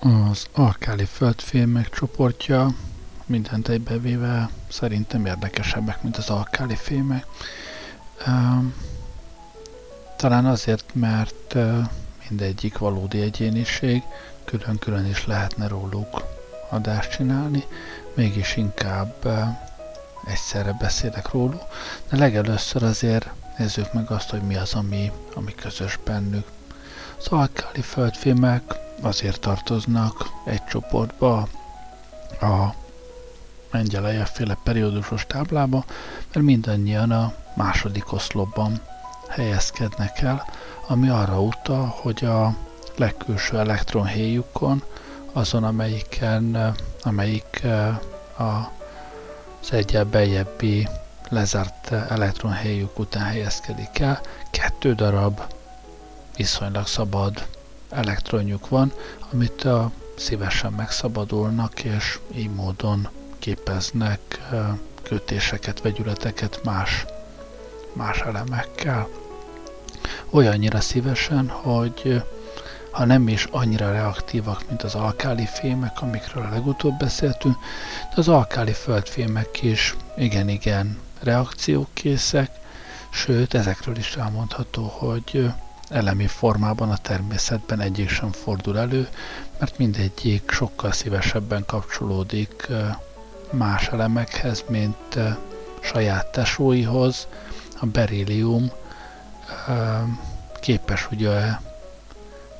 [0.00, 2.74] Az alkáli földfémek csoportja
[3.26, 7.26] mindent egybevéve szerintem érdekesebbek, mint az alkáli fémek.
[10.16, 11.56] Talán azért, mert
[12.28, 14.02] mindegyik valódi egyéniség,
[14.44, 16.22] külön-külön is lehetne róluk
[16.70, 17.64] adást csinálni,
[18.14, 19.28] mégis inkább
[20.26, 21.62] egyszerre beszélek róluk,
[22.10, 26.46] de legelőször azért nézzük meg azt, hogy mi az, ami, ami közös bennük.
[27.18, 31.48] Az alkáli földfémek azért tartoznak egy csoportba
[32.40, 32.74] a
[33.70, 35.84] Mengyelejev-féle periódusos táblába,
[36.32, 38.80] mert mindannyian a második oszlopban
[39.28, 40.44] helyezkednek el,
[40.86, 42.54] ami arra utal, hogy a
[42.96, 44.82] legkülső elektronhéjukon,
[45.32, 47.62] azon, amelyiken, amelyik
[48.36, 48.42] a,
[49.60, 50.88] az egyel beljebbi
[51.28, 55.40] lezárt elektronhéjuk után helyezkedik el, kettő darab
[56.36, 57.46] viszonylag szabad
[57.90, 58.92] elektronjuk van,
[59.32, 63.08] amit a szívesen megszabadulnak, és így módon
[63.38, 64.20] képeznek
[65.02, 67.06] kötéseket, vegyületeket más,
[67.92, 69.08] más elemekkel.
[70.30, 72.22] Olyannyira szívesen, hogy
[72.90, 77.56] ha nem is annyira reaktívak, mint az alkáli fémek, amikről legutóbb beszéltünk,
[78.10, 82.50] de az alkáli földfémek is igen-igen reakciókészek,
[83.10, 85.52] sőt, ezekről is elmondható, hogy
[85.90, 89.08] elemi formában a természetben egyik sem fordul elő,
[89.58, 92.66] mert mindegyik sokkal szívesebben kapcsolódik
[93.50, 95.18] más elemekhez, mint
[95.80, 97.26] saját tesóihoz.
[97.80, 98.70] A berillium
[100.60, 101.50] képes ugye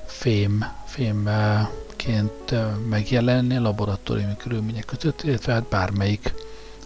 [0.06, 2.54] fém, fémként
[2.88, 6.34] megjelenni laboratóriumi körülmények között, illetve hát bármelyik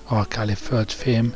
[0.05, 1.35] alkáli földfém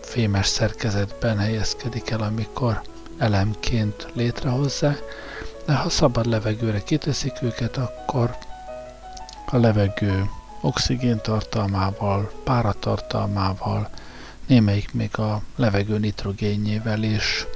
[0.00, 2.82] fémes szerkezetben helyezkedik el, amikor
[3.18, 5.02] elemként létrehozzák,
[5.66, 8.36] de ha szabad levegőre kiteszik őket, akkor
[9.46, 10.30] a levegő
[10.60, 13.88] oxigén tartalmával, páratartalmával,
[14.46, 17.46] némelyik még a levegő nitrogénjével is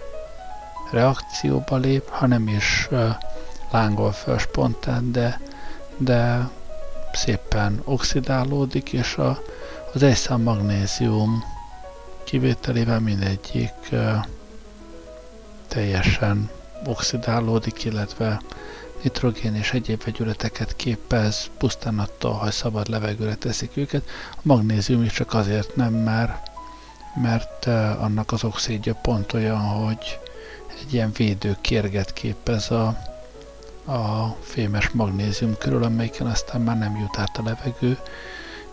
[0.91, 2.89] reakcióba lép, ha nem is
[3.71, 5.41] lángol föl spontán, de,
[5.97, 6.49] de
[7.13, 9.39] szépen oxidálódik, és a,
[9.93, 11.45] az egyszám magnézium
[12.25, 13.73] kivételével mindegyik
[15.69, 16.51] teljesen
[16.87, 18.41] oxidálódik, illetve
[19.03, 24.03] nitrogén és egyéb vegyületeket képez, pusztán attól, ha szabad levegőre teszik őket.
[24.31, 26.51] A magnézium is csak azért nem, mert,
[27.23, 30.19] mert uh, annak az oxidja pont olyan, hogy
[30.81, 32.87] egy ilyen védő kérget képez a,
[33.87, 37.99] a fémes magnézium körül, amelyiken aztán már nem jut át a levegő,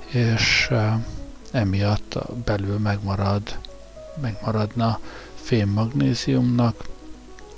[0.05, 0.93] és uh,
[1.51, 3.57] emiatt belül megmarad,
[4.21, 4.99] megmaradna
[5.45, 6.83] fém magnéziumnak,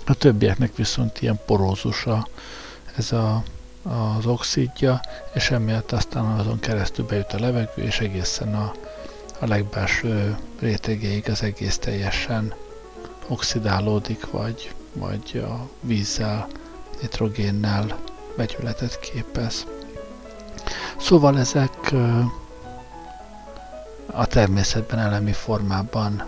[0.06, 2.28] a többieknek viszont ilyen porózus a,
[2.96, 3.44] ez a,
[3.84, 5.02] az oxidja,
[5.34, 8.74] és emiatt aztán azon keresztül bejut a levegő, és egészen a,
[9.40, 12.53] a legbelső rétegéig az egész teljesen
[13.28, 16.48] oxidálódik, vagy, vagy a vízzel,
[17.02, 18.00] nitrogénnel
[18.36, 19.66] vegyületet képez.
[20.98, 21.94] Szóval ezek
[24.06, 26.24] a természetben elemi formában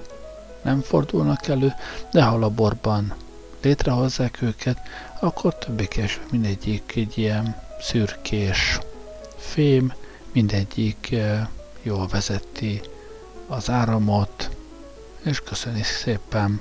[0.62, 1.74] nem fordulnak elő,
[2.12, 3.14] de ha laborban
[3.62, 4.80] létrehozzák őket,
[5.20, 8.80] akkor többé-kevésbé mindegyik egy ilyen szürkés
[9.38, 9.94] fém,
[10.32, 11.16] mindegyik
[11.82, 12.82] jól vezeti
[13.48, 14.50] az áramot,
[15.24, 16.60] és köszöni szépen,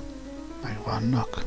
[0.63, 1.45] megvannak.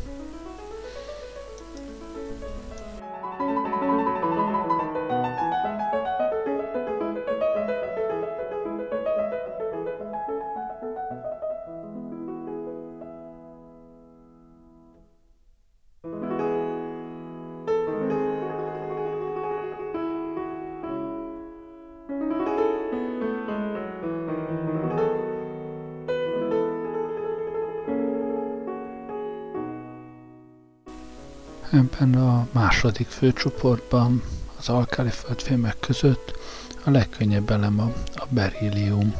[32.02, 34.22] Ebben a második főcsoportban
[34.58, 36.38] az alkáli földfémek között
[36.84, 39.14] a legkönnyebb elem a, a berillium.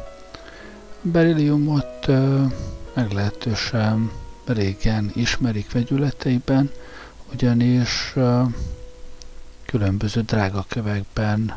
[1.03, 2.51] A berilliumot uh,
[2.93, 4.11] meglehetősen
[4.45, 6.71] régen ismerik vegyületeiben,
[7.33, 8.51] ugyanis uh,
[9.65, 11.53] különböző drágakövekben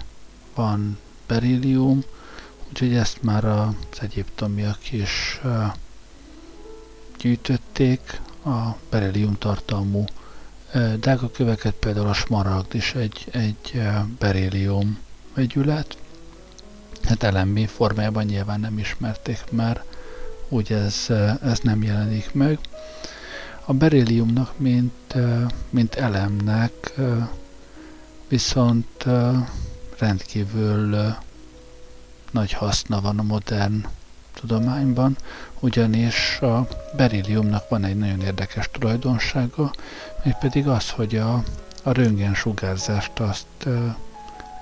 [0.54, 2.02] van berillium,
[2.68, 5.72] úgyhogy ezt már az egyiptomiak is uh,
[7.18, 10.04] gyűjtötték, a berillium tartalmú
[11.00, 13.82] Drága köveket például a smaragd is egy, egy
[14.18, 14.98] berélium
[15.34, 15.96] vegyület.
[17.02, 19.84] Hát elemi formájában nyilván nem ismerték már,
[20.48, 21.06] úgy ez,
[21.42, 22.58] ez nem jelenik meg.
[23.64, 25.14] A beréliumnak, mint,
[25.70, 26.94] mint elemnek
[28.28, 29.04] viszont
[29.98, 31.14] rendkívül
[32.30, 33.86] nagy haszna van a modern
[34.40, 35.16] tudományban,
[35.60, 36.66] ugyanis a
[36.96, 39.70] berilliumnak van egy nagyon érdekes tulajdonsága,
[40.22, 41.42] mégpedig az, hogy a,
[41.82, 43.46] a röntgen sugárzást azt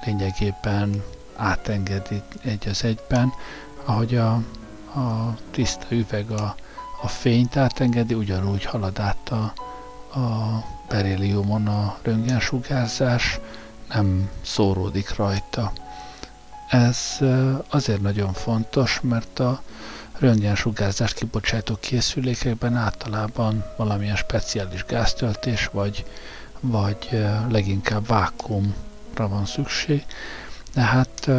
[0.04, 1.02] lényegében
[1.36, 3.32] átengedi egy az egyben,
[3.84, 4.32] ahogy a,
[4.94, 6.54] a tiszta üveg a,
[7.02, 9.52] a fényt átengedi, ugyanúgy halad át a,
[10.18, 13.38] a berilliumon a röntgensugárzás,
[13.88, 15.72] nem szóródik rajta.
[16.74, 17.18] Ez
[17.68, 19.62] azért nagyon fontos, mert a
[20.18, 26.04] röntgensugárzást kibocsátó készülékekben általában valamilyen speciális gáztöltés, vagy,
[26.60, 30.04] vagy leginkább vákumra van szükség,
[30.74, 31.30] de hát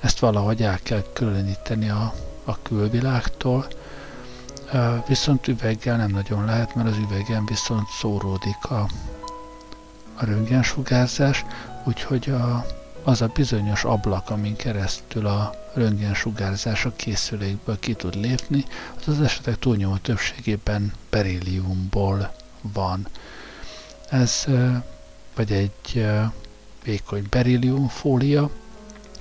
[0.00, 2.14] ezt valahogy el kell különíteni a,
[2.44, 3.66] a külvilágtól,
[5.06, 8.86] viszont üveggel nem nagyon lehet, mert az üvegen viszont szóródik a,
[10.14, 11.44] a röntgensugárzás,
[11.84, 12.66] úgyhogy a,
[13.04, 18.64] az a bizonyos ablak, amin keresztül a röntgensugárzás a készülékből ki tud lépni,
[19.00, 23.06] az az esetek túlnyomó többségében berilliumból van.
[24.10, 24.44] Ez
[25.34, 26.06] vagy egy
[26.84, 28.50] vékony berilliumfólia,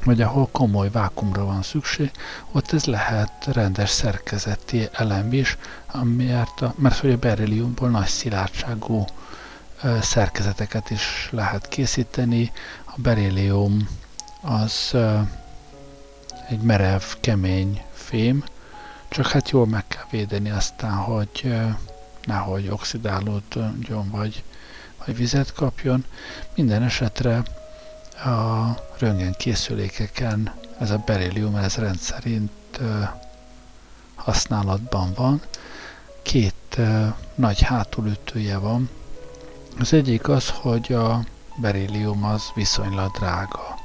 [0.04, 2.12] vagy ahol komoly vákumra van szükség,
[2.52, 5.58] ott ez lehet rendes szerkezeti elem is,
[5.92, 9.06] amiért a, mert hogy a berilliumból nagy szilárdságú
[10.02, 12.52] szerkezeteket is lehet készíteni.
[12.96, 13.88] A berillium
[14.42, 14.96] az
[16.50, 18.44] egy merev, kemény fém,
[19.10, 21.54] csak hát jól meg kell védeni aztán, hogy
[22.24, 24.44] nehogy oxidálódjon, vagy,
[25.06, 26.06] vagy vizet kapjon.
[26.56, 27.44] Minden esetre
[28.24, 32.80] a röntgen készülékeken ez a berillium ez rendszerint
[34.16, 35.42] használatban van.
[36.22, 36.78] Két
[37.36, 38.90] nagy hátulütője van,
[39.80, 41.24] az egyik az, hogy a
[41.62, 43.80] berillium az viszonylag drága.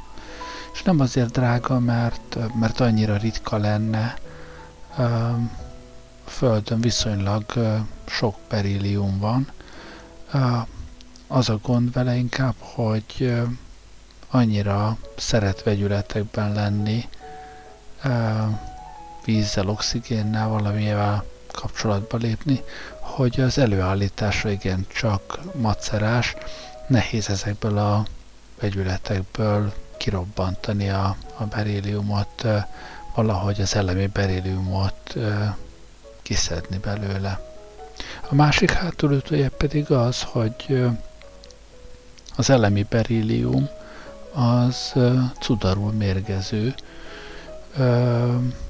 [0.73, 4.15] És nem azért drága, mert, mert annyira ritka lenne,
[4.99, 7.45] a Földön viszonylag
[8.07, 9.51] sok berillium van.
[11.27, 13.37] Az a gond vele inkább, hogy
[14.31, 17.09] annyira szeret vegyületekben lenni,
[19.25, 22.63] vízzel, oxigénnel, valamivel kapcsolatba lépni,
[23.01, 26.35] hogy az előállítása igen csak macerás,
[26.87, 28.05] nehéz ezekből a
[28.61, 32.47] vegyületekből kirobbantani a, a berilliumot,
[33.15, 35.15] valahogy az elemi berilliumot
[36.23, 37.41] kiszedni belőle.
[38.29, 40.85] A másik hátulütője pedig az, hogy
[42.37, 43.69] az elemi berillium
[44.33, 44.93] az
[45.41, 46.75] cudarul mérgező,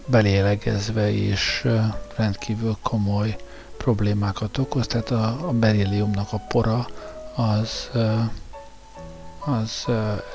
[0.06, 1.68] belélegezve és
[2.16, 3.36] rendkívül komoly
[3.76, 6.86] problémákat okoz, tehát a, a berilliumnak a pora
[7.36, 7.90] az,
[9.38, 9.84] az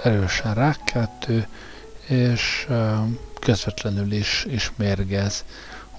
[0.04, 1.48] erősen rákkeltő,
[2.08, 2.68] és
[3.40, 5.46] közvetlenül is, is mérgez.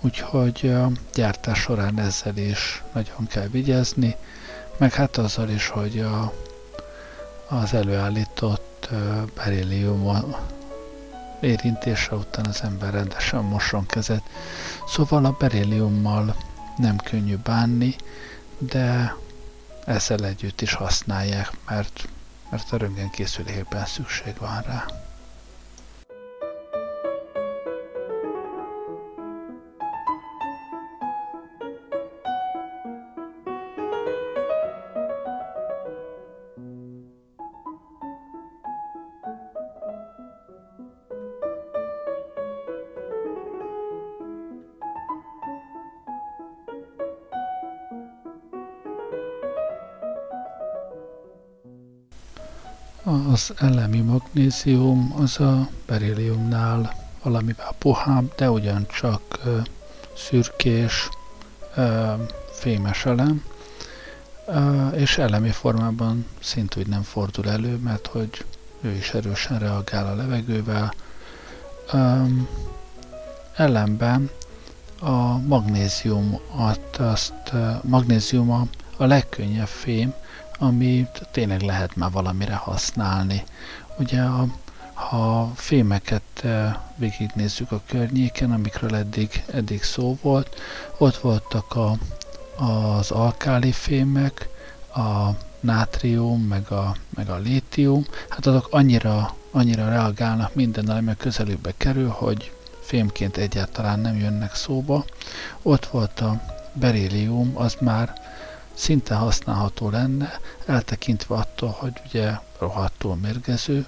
[0.01, 0.75] Úgyhogy
[1.15, 4.17] gyártás során ezzel is nagyon kell vigyázni,
[4.77, 6.33] meg hát azzal is, hogy a,
[7.49, 8.89] az előállított
[9.35, 10.35] berillium
[11.41, 14.23] érintése után az ember rendesen mosson kezet.
[14.87, 16.37] Szóval a berilliummal
[16.77, 17.97] nem könnyű bánni,
[18.59, 19.17] de
[19.85, 22.09] ezzel együtt is használják, mert,
[22.51, 25.02] mert a röntgenkészülékben szükség van rá.
[53.33, 59.41] Az elemi magnézium az a berilliumnál valamivel puhább, de ugyancsak
[60.17, 61.09] szürkés,
[62.51, 63.45] fémes elem,
[64.95, 68.45] és elemi formában szintúgy nem fordul elő, mert hogy
[68.81, 70.95] ő is erősen reagál a levegővel.
[73.57, 74.31] Ellenben
[75.01, 76.41] a magnézium,
[76.99, 80.15] azt, magnézium a, a legkönnyebb fém,
[80.63, 83.45] amit tényleg lehet már valamire használni.
[83.99, 84.47] Ugye a,
[84.95, 90.55] ha fémeket eh, végignézzük a környéken, amikről eddig, eddig szó volt,
[90.99, 91.97] ott voltak a,
[92.65, 94.49] az alkáli fémek,
[94.95, 95.29] a
[95.61, 102.09] nátrium, meg a, meg a lítium, hát azok annyira, annyira reagálnak minden, ami közelükbe kerül,
[102.09, 105.05] hogy fémként egyáltalán nem jönnek szóba.
[105.63, 106.43] Ott volt a
[106.73, 108.22] berillium, az már
[108.75, 113.87] szinte használható lenne, eltekintve attól, hogy ugye rohadtul mérgező,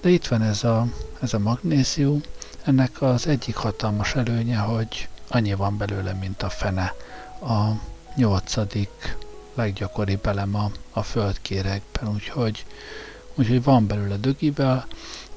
[0.00, 0.86] de itt van ez a,
[1.20, 2.20] ez a magnézium,
[2.64, 6.94] ennek az egyik hatalmas előnye, hogy annyi van belőle, mint a fene.
[7.40, 7.70] A
[8.16, 9.16] nyolcadik
[9.54, 12.64] leggyakoribb elem a, a földkérekben, úgyhogy,
[13.34, 14.86] úgyhogy van belőle dögivel,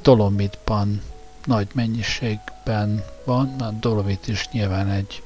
[0.01, 1.01] dolomitban
[1.45, 5.21] nagy mennyiségben van, a dolomit is nyilván egy,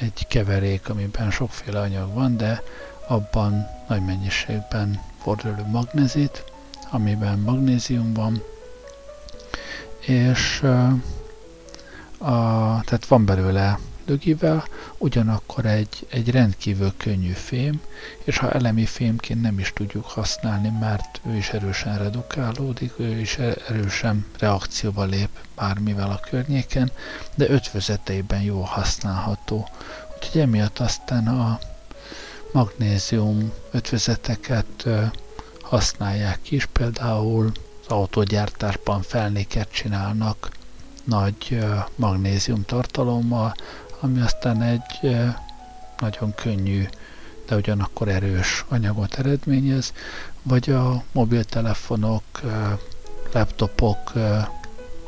[0.00, 2.62] egy keverék, amiben sokféle anyag van, de
[3.06, 6.44] abban nagy mennyiségben fordul elő magnézit,
[6.90, 8.42] amiben magnézium van,
[10.00, 10.62] és
[12.18, 13.78] a, tehát van belőle
[14.10, 14.64] dögivel,
[14.98, 17.80] ugyanakkor egy, egy rendkívül könnyű fém,
[18.24, 23.38] és ha elemi fémként nem is tudjuk használni, mert ő is erősen redukálódik, ő is
[23.68, 26.90] erősen reakcióba lép bármivel a környéken,
[27.34, 29.68] de ötvözeteiben jól használható.
[30.16, 31.58] Úgyhogy emiatt aztán a
[32.52, 34.88] magnézium ötvözeteket
[35.60, 40.58] használják is, például az autógyártásban felnéket csinálnak
[41.04, 41.58] nagy
[41.96, 43.54] magnézium tartalommal,
[44.00, 45.16] ami aztán egy
[45.98, 46.88] nagyon könnyű,
[47.46, 49.92] de ugyanakkor erős anyagot eredményez,
[50.42, 52.22] vagy a mobiltelefonok,
[53.32, 54.12] laptopok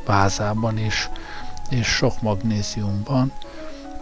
[0.05, 1.09] vázában is,
[1.71, 3.33] és sok magnéziumban,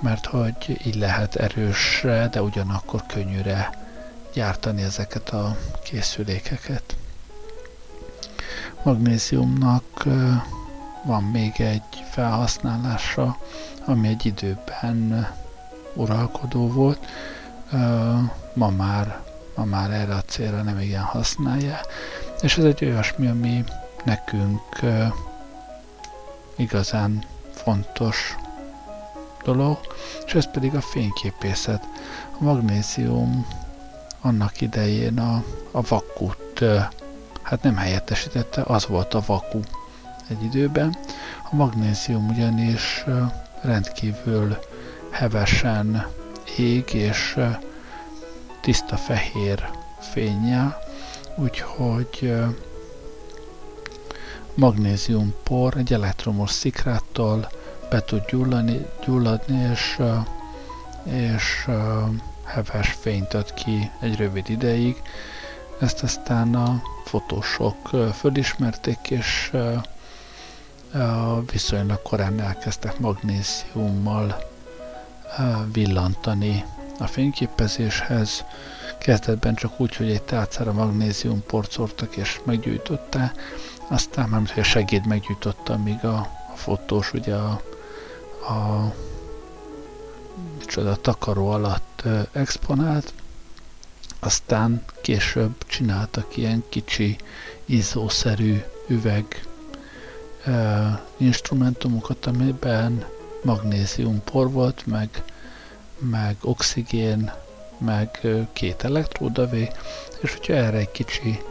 [0.00, 3.70] mert hogy így lehet erősre, de ugyanakkor könnyűre
[4.32, 6.96] gyártani ezeket a készülékeket.
[8.82, 10.04] Magnéziumnak
[11.02, 13.36] van még egy felhasználása,
[13.84, 15.28] ami egy időben
[15.94, 17.06] uralkodó volt.
[18.52, 19.20] Ma már,
[19.56, 21.80] ma már erre a célra nem igen használja,
[22.40, 23.64] és ez egy olyasmi, ami
[24.04, 24.80] nekünk
[26.56, 28.36] igazán fontos
[29.44, 29.78] dolog,
[30.26, 31.82] és ez pedig a fényképészet.
[32.38, 33.46] A magnézium
[34.20, 36.64] annak idején a, a vakut
[37.42, 39.60] hát nem helyettesítette, az volt a vaku
[40.28, 40.96] egy időben.
[41.50, 43.04] A magnézium ugyanis
[43.62, 44.58] rendkívül
[45.10, 46.06] hevesen
[46.58, 47.38] ég és
[48.60, 49.68] tiszta fehér
[50.12, 50.78] fényjel,
[51.36, 52.34] úgyhogy
[54.54, 57.48] magnéziumpor egy elektromos szikráttal
[57.90, 60.00] be tud gyullani, gyulladni, és,
[61.04, 61.68] és
[62.44, 65.02] heves fényt ad ki egy rövid ideig.
[65.80, 69.52] Ezt aztán a fotósok fölismerték, és
[71.50, 74.48] viszonylag korán elkezdtek magnéziummal
[75.72, 76.64] villantani
[76.98, 78.44] a fényképezéshez.
[78.98, 83.40] Kezdetben csak úgy, hogy egy tálcára magnézium porcoltak és meggyújtották,
[83.88, 86.16] aztán már hogy a segéd meggyújtotta, míg a,
[86.52, 87.62] a fotós ugye a,
[88.48, 88.92] a
[90.58, 93.12] micsoda takaró alatt exponált,
[94.18, 97.16] aztán később csináltak ilyen kicsi
[97.64, 99.49] izzószerű üveg
[101.16, 103.04] instrumentumokat, amiben
[103.42, 105.22] magnézium por volt, meg,
[105.98, 107.32] meg oxigén,
[107.78, 109.70] meg két elektródavé,
[110.20, 111.42] és hogyha erre egy kicsi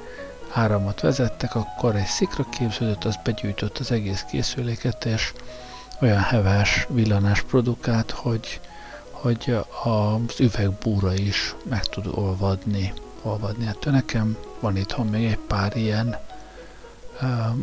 [0.51, 5.33] áramot vezettek, akkor egy szikra képződött, az begyűjtött az egész készüléket, és
[6.01, 8.59] olyan heves villanás produkált, hogy,
[9.11, 12.93] hogy az üvegbúra is meg tud olvadni.
[13.21, 13.65] olvadni.
[13.65, 16.17] Hát nekem van itthon még egy pár ilyen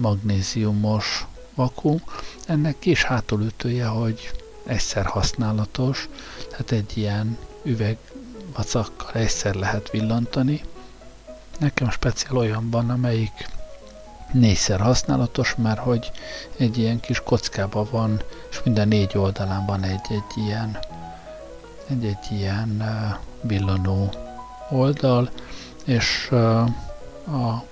[0.00, 2.02] magnéziumos vakuum.
[2.46, 4.30] Ennek kis hátulütője, hogy
[4.66, 6.08] egyszer használatos,
[6.48, 10.62] tehát egy ilyen üvegvacakkal egyszer lehet villantani.
[11.58, 13.48] Nekem speciál olyan van, amelyik
[14.32, 16.10] négyszer használatos, mert hogy
[16.56, 20.78] egy ilyen kis kockában van, és minden négy oldalán van egy-egy ilyen
[21.86, 22.84] egy-egy ilyen
[23.40, 24.12] villanó
[24.70, 25.30] oldal,
[25.84, 26.28] és
[27.26, 27.64] a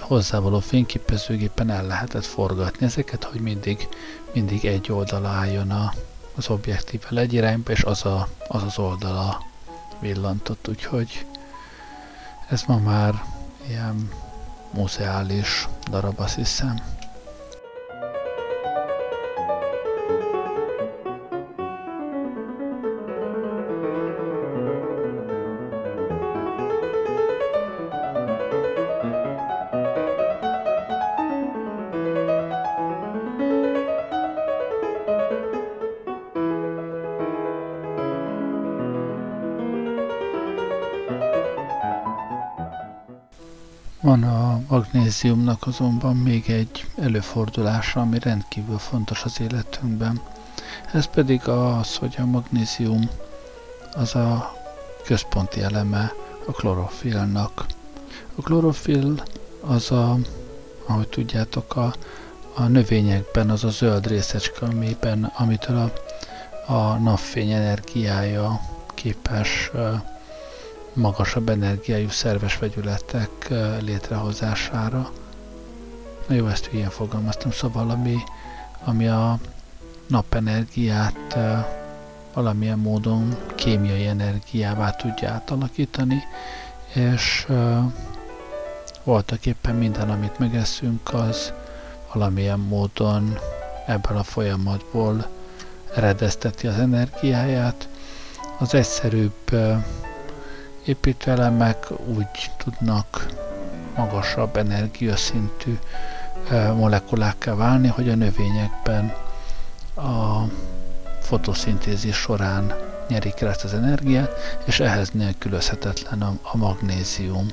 [0.00, 3.88] hozzávaló fényképezőgépen el lehetett forgatni ezeket, hogy mindig,
[4.32, 5.92] mindig egy oldala álljon a,
[6.34, 9.42] az objektívvel egy irányba, és az, a, az az oldala
[10.00, 11.26] villantott, úgyhogy
[12.48, 13.24] ez ma már
[13.68, 14.10] ilyen
[14.70, 16.93] muzeális darab, azt hiszem.
[45.04, 50.20] Magnéziumnak azonban még egy előfordulása, ami rendkívül fontos az életünkben.
[50.92, 53.10] Ez pedig az, hogy a magnézium
[53.94, 54.52] az a
[55.04, 56.12] központi eleme
[56.46, 57.66] a klorofilnak.
[58.34, 59.22] A klorofil
[59.60, 60.18] az a,
[60.86, 61.94] ahogy tudjátok, a,
[62.54, 65.90] a növényekben az a zöld részecske, amiben, amitől
[66.66, 68.60] a, a napfény energiája
[68.94, 69.70] képes
[70.94, 73.48] magasabb energiájú szerves vegyületek
[73.80, 75.10] létrehozására.
[76.26, 78.16] Na jó, ezt hülyén fogalmaztam, szóval ami,
[78.84, 79.38] ami a
[80.06, 81.38] napenergiát
[82.34, 86.22] valamilyen módon kémiai energiává tudja átalakítani,
[86.94, 87.46] és
[89.04, 91.52] voltak éppen minden, amit megeszünk, az
[92.12, 93.38] valamilyen módon
[93.86, 95.26] ebből a folyamatból
[95.94, 97.88] eredezteti az energiáját.
[98.58, 99.50] Az egyszerűbb
[100.84, 103.26] építőelemek úgy tudnak
[103.96, 105.78] magasabb energiaszintű
[106.76, 109.14] molekulákká válni, hogy a növényekben
[109.96, 110.42] a
[111.20, 112.72] fotoszintézis során
[113.08, 114.30] nyerik el ezt az energiát,
[114.64, 117.46] és ehhez nélkülözhetetlen a, magnézium.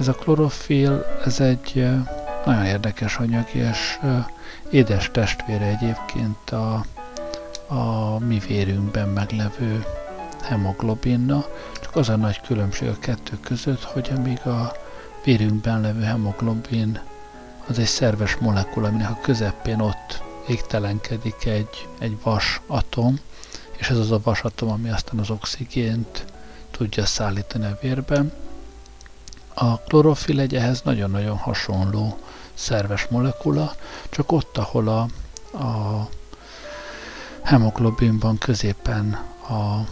[0.00, 1.86] Ez a klorofil, ez egy
[2.44, 3.98] nagyon érdekes anyag, és
[4.70, 6.84] édes testvére egyébként a,
[7.74, 9.84] a mi vérünkben meglevő
[10.42, 11.44] hemoglobinna,
[11.92, 14.72] csak az a nagy különbség a kettő között, hogy amíg a
[15.24, 17.00] vérünkben levő hemoglobin
[17.66, 23.18] az egy szerves molekula, aminek a közepén ott égtelenkedik egy, egy vas atom,
[23.76, 26.24] és ez az a vas atom, ami aztán az oxigént
[26.70, 28.32] tudja szállítani a vérben.
[29.54, 32.18] A klorofil egy ehhez nagyon-nagyon hasonló
[32.54, 33.74] szerves molekula,
[34.08, 35.00] csak ott, ahol a,
[35.58, 36.08] a
[37.42, 39.12] hemoglobinban középen
[39.48, 39.86] a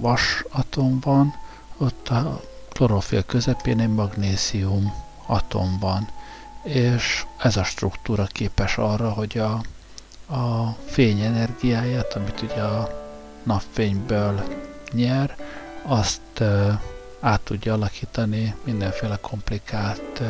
[0.00, 1.34] vas atom van,
[1.76, 2.40] ott a
[2.72, 4.92] klorofil közepén egy magnézium
[5.26, 6.08] atom van,
[6.62, 9.52] és ez a struktúra képes arra, hogy a,
[10.34, 12.88] a fény energiáját, amit ugye a
[13.42, 14.42] napfényből
[14.92, 15.36] nyer,
[15.82, 16.42] azt
[17.20, 20.22] át tudja alakítani mindenféle komplikált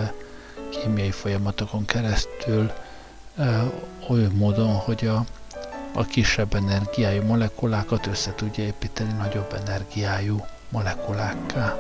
[0.71, 2.73] kémiai folyamatokon keresztül
[3.37, 3.73] uh,
[4.09, 5.25] olyan módon, hogy a,
[5.95, 11.79] a kisebb energiájú molekulákat össze tudja építeni nagyobb energiájú molekulákká.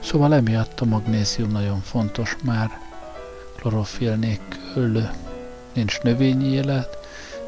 [0.00, 2.80] Szóval emiatt a magnézium nagyon fontos, már
[3.56, 5.08] klorofil nélkül
[5.72, 6.98] nincs növényi élet,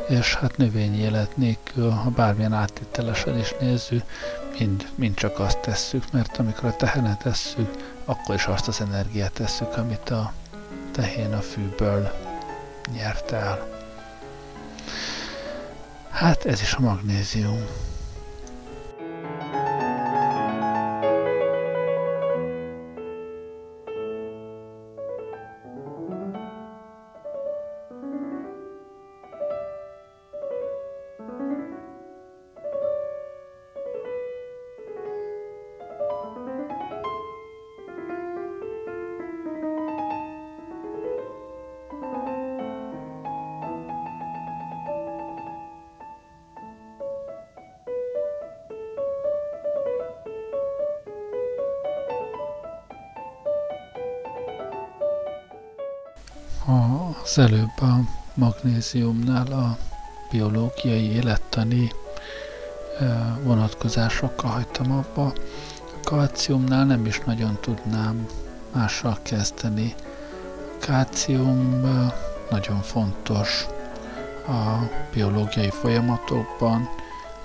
[0.08, 4.02] és hát növényi élet nélkül, ha bármilyen áttételesen is nézzük,
[4.58, 7.70] mind, mind csak azt tesszük, mert amikor a tehenet tesszük,
[8.04, 10.32] akkor is azt az energiát tesszük, amit a
[10.92, 12.12] tehén a fűből
[12.92, 13.77] nyert el.
[16.18, 17.64] Hát ez is a magnézium.
[57.28, 58.00] Az előbb a
[58.34, 59.76] magnéziumnál a
[60.30, 61.92] biológiai élettani
[63.42, 65.24] vonatkozásokkal hagytam abba.
[65.24, 68.26] A kalciumnál nem is nagyon tudnám
[68.72, 69.94] mással kezdeni.
[70.80, 71.80] A kalcium
[72.50, 73.66] nagyon fontos
[74.46, 76.88] a biológiai folyamatokban,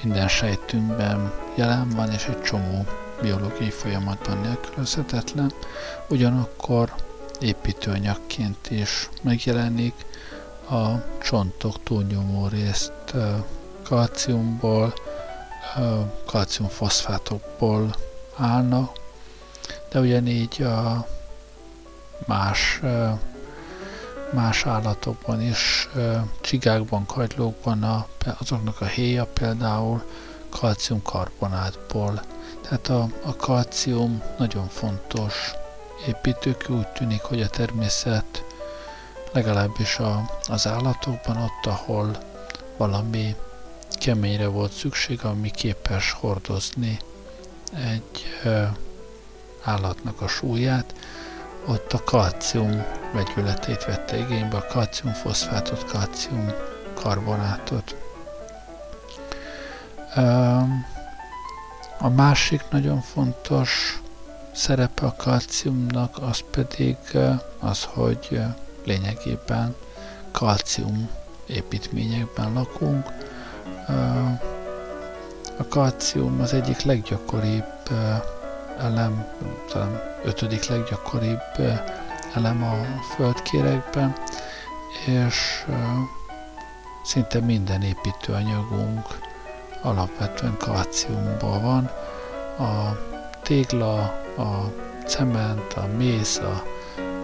[0.02, 2.86] minden sejtünkben jelen van, és egy csomó
[3.22, 5.52] biológiai folyamatban nélkülözhetetlen.
[6.10, 6.93] Ugyanakkor
[7.43, 9.93] építőanyagként is megjelenik.
[10.69, 10.86] A
[11.21, 13.13] csontok túlnyomó részt
[13.84, 14.93] kalciumból,
[16.25, 17.95] kalciumfoszfátokból
[18.36, 18.91] állnak,
[19.89, 21.08] de ugyanígy a
[22.25, 22.82] más,
[24.32, 25.89] más állatokban is,
[26.41, 28.08] csigákban, kagylókban a,
[28.39, 30.03] azoknak a héja például
[30.49, 32.21] kalciumkarbonátból.
[32.62, 35.53] Tehát a, a kalcium nagyon fontos
[36.08, 38.44] építők úgy tűnik, hogy a természet
[39.32, 42.18] legalábbis a, az állatokban, ott, ahol
[42.78, 43.36] valami
[43.92, 47.00] keményre volt szükség, ami képes hordozni
[47.74, 48.26] egy
[49.63, 50.94] állatnak a súlyát,
[51.66, 57.96] ott a kalcium vegyületét vette igénybe, a kalciumfoszfátot, kalciumkarbonátot.
[62.00, 64.02] A másik nagyon fontos
[64.54, 66.98] szerepe a kalciumnak az pedig
[67.60, 68.39] az, hogy
[68.84, 69.76] lényegében
[70.32, 71.10] kalcium
[71.46, 73.08] építményekben lakunk.
[75.58, 77.89] A kalcium az egyik leggyakoribb
[78.80, 79.26] elem,
[79.72, 81.42] talán ötödik leggyakoribb
[82.36, 82.76] elem a
[83.16, 84.13] földkérekben,
[85.06, 85.66] és
[87.04, 89.08] szinte minden építőanyagunk
[89.82, 91.86] alapvetően kalciumból van.
[92.68, 92.98] A
[93.43, 93.99] tégla,
[94.38, 94.73] a
[95.06, 96.63] cement, a mész, a,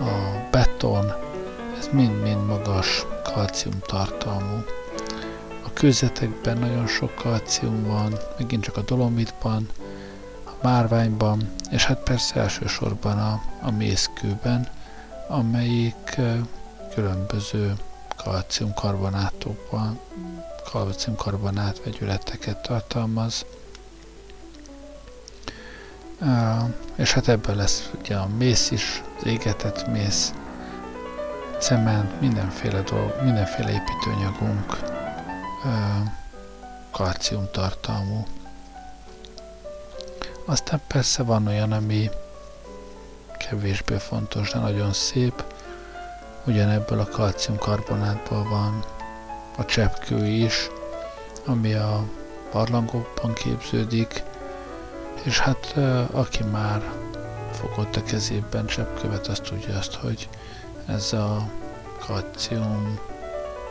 [0.03, 1.13] a beton,
[1.77, 4.63] ez mind-mind magas kalciumtartalmú.
[5.65, 9.67] A kőzetekben nagyon sok kalcium van, megint csak a dolomitban,
[10.45, 14.67] a márványban, és hát persze elsősorban a, a mészkőben,
[15.27, 16.19] amelyik
[16.93, 17.73] különböző
[18.23, 19.99] kalciumkarbonátokban,
[20.71, 23.45] kalciumkarbonát vegyületeket tartalmaz.
[26.95, 30.33] És hát ebből lesz ugye a mész is, az égetett mész,
[31.59, 34.77] cement, mindenféle dolog, mindenféle építőanyagunk
[36.91, 38.25] kalcium tartalmú.
[40.45, 42.09] Aztán persze van olyan, ami
[43.37, 45.43] kevésbé fontos, de nagyon szép.
[46.45, 48.83] Ugyanebből a kalciumkarbonátból van
[49.57, 50.69] a cseppkő is,
[51.45, 52.03] ami a
[52.51, 54.23] barlangokban képződik,
[55.23, 55.77] és hát
[56.11, 56.81] aki már
[57.51, 60.29] fogott a kezében cseppkövet, azt tudja azt, hogy
[60.85, 61.49] ez a
[62.05, 62.99] kalcium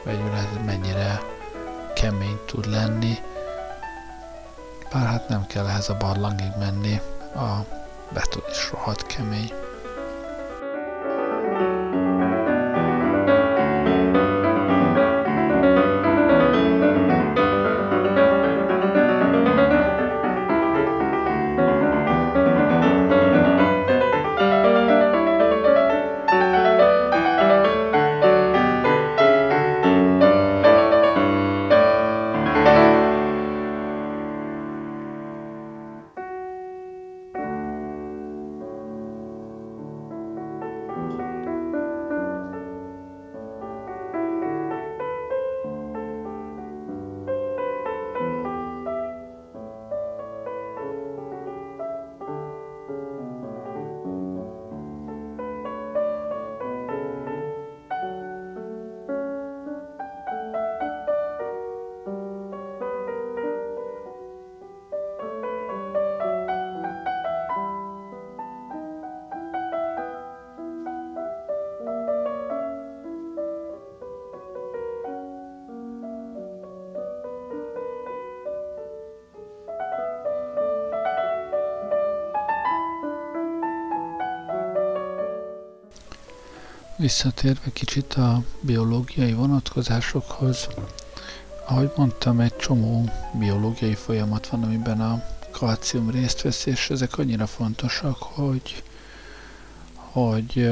[0.05, 1.21] vegyület mennyire
[1.95, 3.15] kemény tud lenni,
[4.93, 7.01] bár hát nem kell ehhez a barlangig menni,
[7.35, 7.65] a
[8.13, 9.53] beton is rohadt kemény.
[86.99, 90.69] Visszatérve kicsit a biológiai vonatkozásokhoz,
[91.67, 97.47] ahogy mondtam, egy csomó biológiai folyamat van, amiben a kalcium részt vesz, és ezek annyira
[97.47, 98.83] fontosak, hogy,
[99.95, 100.65] hogy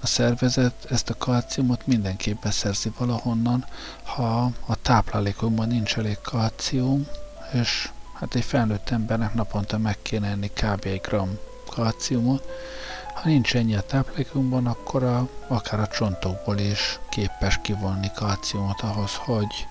[0.00, 3.64] a szervezet ezt a kalciumot mindenképp beszerzi valahonnan,
[4.02, 7.06] ha a táplálékokban nincs elég kalcium,
[7.52, 10.84] és hát egy felnőtt embernek naponta meg kéne enni kb.
[10.84, 11.38] egy gram
[11.70, 12.44] kalciumot,
[13.28, 19.14] ha nincs ennyi a táplálékunkban, akkor a, akár a csontokból is képes kivonni kalciumot ahhoz,
[19.14, 19.66] hogy,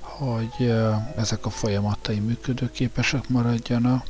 [0.00, 0.74] hogy
[1.16, 4.06] ezek a folyamatai működőképesek maradjanak.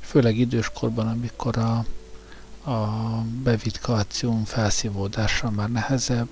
[0.00, 1.84] Főleg időskorban, amikor a,
[2.70, 2.88] a
[3.42, 6.28] bevitt kalcium felszívódása már nehezebb,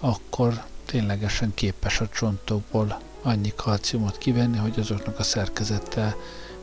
[0.00, 6.16] akkor ténylegesen képes a csontokból annyi kalciumot kivenni, hogy azoknak a szerkezete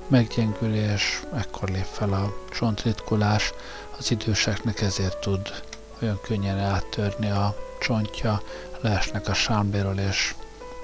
[0.10, 3.52] meggyengülés, ekkor lép fel a csontritkulás,
[3.98, 5.64] az időseknek ezért tud
[6.02, 8.42] olyan könnyen áttörni a csontja,
[8.82, 10.36] leesnek a sámbéről és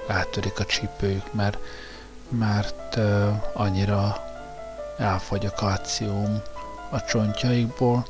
[0.06, 1.58] áttörik a csípőjük, mert,
[2.28, 4.24] mert uh, annyira
[4.98, 6.42] elfogy a kalcium
[6.90, 8.06] a csontjaikból.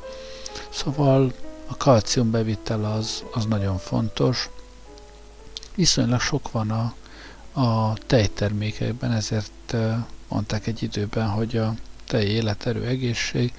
[0.69, 1.33] Szóval
[1.67, 4.49] a kalcium bevitel az, az nagyon fontos.
[5.75, 6.93] Viszonylag sok van a,
[7.61, 9.95] a tejtermékekben, ezért uh,
[10.27, 11.73] mondták egy időben, hogy a
[12.05, 13.53] tej életerő egészség,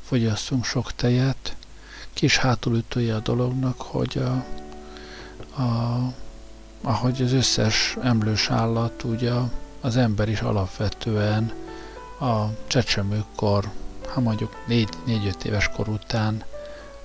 [0.00, 1.56] fogyasszunk sok tejet.
[2.12, 4.44] Kis hátulütője a dolognak, hogy a,
[5.62, 5.98] a,
[6.82, 9.32] ahogy az összes emlős állat, ugye
[9.80, 11.52] az ember is alapvetően
[12.20, 13.70] a csecsemőkor,
[14.14, 16.44] ha mondjuk 4-5 éves kor után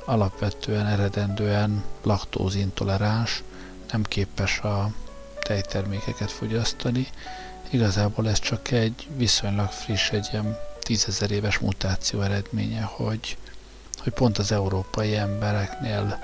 [0.05, 3.43] alapvetően eredendően laktózintolerans,
[3.91, 4.91] nem képes a
[5.41, 7.07] tejtermékeket fogyasztani.
[7.69, 13.37] Igazából ez csak egy viszonylag friss, egy ilyen tízezer éves mutáció eredménye, hogy,
[13.97, 16.19] hogy pont az európai embereknél,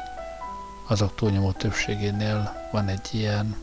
[0.88, 3.58] azok túlnyomó többségénél van egy ilyen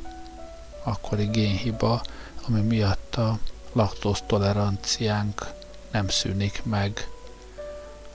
[0.83, 2.03] akkori génhiba,
[2.47, 3.38] ami miatt a
[3.73, 5.47] laktóz toleranciánk
[5.90, 7.09] nem szűnik meg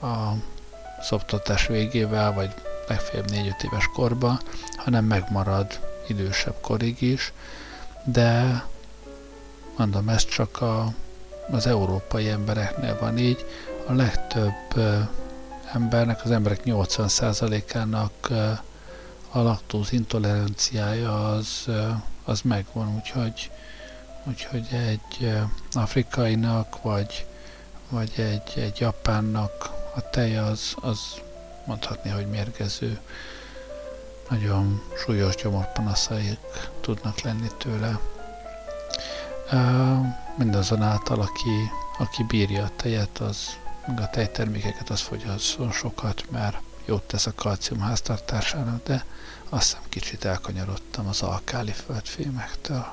[0.00, 0.32] a
[1.00, 2.54] szoptatás végével, vagy
[2.88, 4.40] legfeljebb 4-5 éves korban,
[4.76, 7.32] hanem megmarad idősebb korig is,
[8.04, 8.62] de
[9.78, 10.92] mondom, ez csak a,
[11.50, 13.46] az európai embereknél van így,
[13.86, 14.74] a legtöbb
[15.72, 18.30] embernek, az emberek 80%-ának
[19.30, 21.68] a laktóz intoleranciája az,
[22.24, 23.50] az megvan, úgyhogy,
[24.24, 25.32] úgyhogy egy
[25.72, 27.26] afrikainak, vagy,
[27.88, 30.98] vagy egy, egy japánnak a tej az, az
[31.64, 32.98] mondhatni, hogy mérgező.
[34.28, 36.38] Nagyon súlyos gyomorpanaszaik
[36.80, 37.98] tudnak lenni tőle.
[40.36, 43.56] Mindazonáltal, aki, aki bírja a tejet, az
[43.86, 49.04] meg a tejtermékeket, az fogyasszon sokat, mert jót tesz a kalcium háztartásának, de
[49.48, 52.86] azt hiszem kicsit elkanyarodtam az alkáli földfémektől.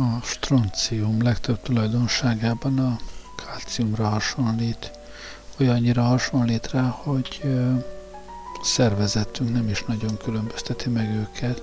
[0.00, 2.96] A stroncium legtöbb tulajdonságában a
[3.36, 4.90] kalciumra hasonlít,
[5.60, 7.42] olyannyira hasonlít rá, hogy
[8.62, 11.62] szervezetünk nem is nagyon különbözteti meg őket,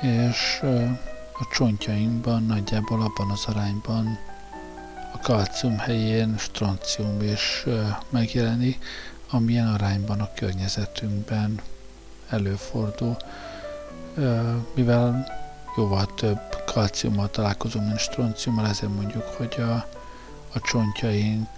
[0.00, 0.60] és
[1.32, 4.18] a csontjainkban nagyjából abban az arányban
[5.12, 7.64] a kalcium helyén stroncium is
[8.08, 8.84] megjelenik,
[9.30, 11.60] amilyen arányban a környezetünkben
[12.28, 13.16] előfordul.
[14.74, 15.26] Mivel
[15.76, 19.72] jóval több kalciummal találkozunk, mint stronciummal, ezért mondjuk, hogy a,
[20.52, 21.48] a csontjaink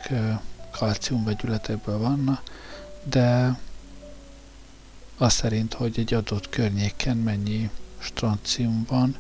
[0.70, 2.42] kalciumvegyületekből vannak,
[3.05, 3.59] de
[5.18, 9.16] az szerint, hogy egy adott környéken mennyi stroncium van,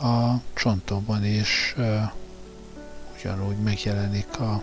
[0.00, 2.02] a csontokban is uh,
[3.18, 4.62] ugyanúgy megjelenik a,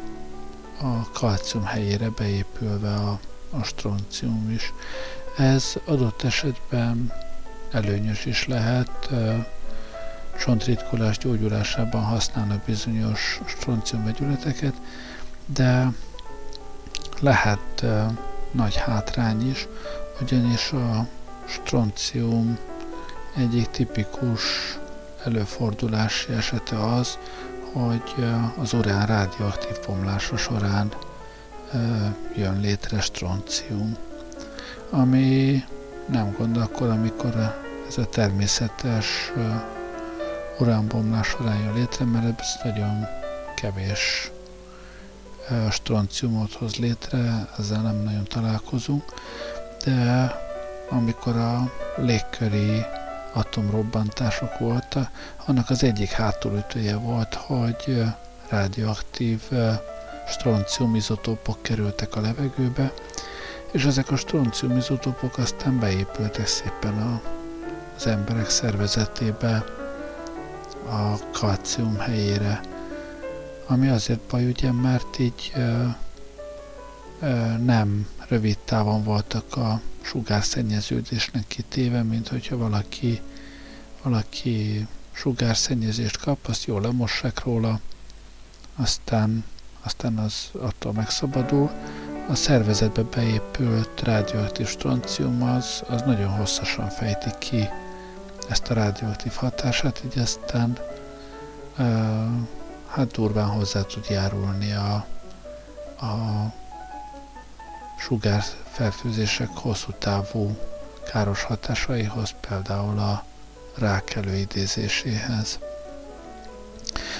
[0.82, 4.74] a kalcium helyére beépülve a, a stroncium is.
[5.38, 7.14] Ez adott esetben
[7.72, 9.46] előnyös is lehet, uh,
[10.46, 14.74] csontritkulás gyógyulásában használnak bizonyos stronciumvegyületeket,
[15.46, 15.92] de
[17.20, 18.12] lehet uh,
[18.52, 19.68] nagy hátrány is,
[20.22, 21.08] ugyanis a
[21.46, 22.58] stroncium
[23.36, 24.42] egyik tipikus
[25.24, 27.18] előfordulási esete az,
[27.74, 28.26] hogy
[28.58, 30.92] az urán rádióaktív bomlása során
[32.36, 33.98] jön létre stroncium,
[34.90, 35.64] ami
[36.06, 39.32] nem gond akkor, amikor ez a természetes
[40.60, 43.08] uránbomlás során jön létre, mert ez nagyon
[43.56, 44.32] kevés
[45.72, 49.04] stronciumot hoz létre, ezzel nem nagyon találkozunk,
[49.86, 50.32] de
[50.90, 52.86] amikor a légköri
[53.34, 55.10] atomrobbantások voltak,
[55.46, 58.04] annak az egyik hátulütője volt, hogy
[58.50, 59.42] radioaktív
[60.28, 62.94] stroncium izotópok kerültek a levegőbe,
[63.72, 67.22] és ezek a stroncium izotópok aztán beépültek szépen
[67.96, 69.64] az emberek szervezetébe,
[70.90, 72.62] a kalcium helyére,
[73.68, 75.86] ami azért baj, ugye, mert így ö,
[77.20, 83.22] ö, nem rövid távon voltak a sugárszennyeződésnek kitéve, mint hogyha valaki,
[84.04, 87.80] valaki sugárszennyezést kap, azt jól lemossák róla,
[88.76, 89.44] aztán,
[89.82, 91.72] aztán az attól megszabadul.
[92.30, 97.70] A szervezetbe beépült rádióaktív stroncium az, az nagyon hosszasan fejti ki
[98.54, 100.78] ezt a rádióaktív hatását, így aztán
[101.78, 101.86] uh,
[102.88, 104.94] hát durván hozzá tud járulni a,
[106.06, 106.46] a
[108.00, 110.58] sugárfertőzések hosszú távú
[111.12, 113.24] káros hatásaihoz, például a,
[113.78, 115.60] rák előidézéséhez.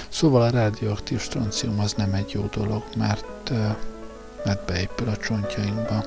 [0.08, 3.50] Szóval a rádióaktív stroncium az nem egy jó dolog, mert,
[4.44, 6.04] mert beépül a csontjainkba.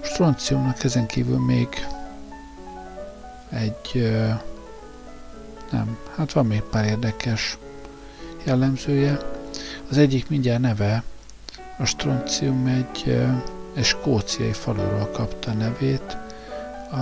[0.00, 1.68] Stronciumnak ezen kívül még
[3.50, 4.12] egy
[5.70, 7.58] nem, hát van még pár érdekes
[8.44, 9.18] jellemzője.
[9.90, 11.02] Az egyik mindjárt neve,
[11.78, 13.26] a stroncium egy,
[13.74, 16.16] egy skóciai faluról kapta nevét,
[16.90, 16.98] a,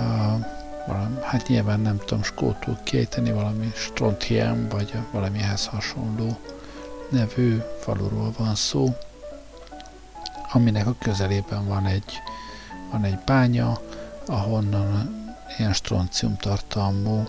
[0.87, 6.39] valami, hát nyilván nem tudom skótul kiejteni, valami Strontium, vagy valamihez hasonló
[7.09, 8.95] nevű faluról van szó,
[10.51, 12.21] aminek a közelében van egy,
[12.91, 13.79] van egy bánya,
[14.25, 15.18] ahonnan
[15.57, 17.23] ilyen stroncium tartalmú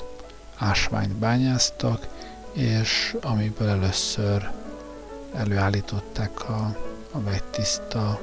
[0.56, 2.06] ásványt bányáztak,
[2.52, 4.50] és amiből először
[5.34, 6.76] előállították a,
[7.12, 8.20] a vegytiszta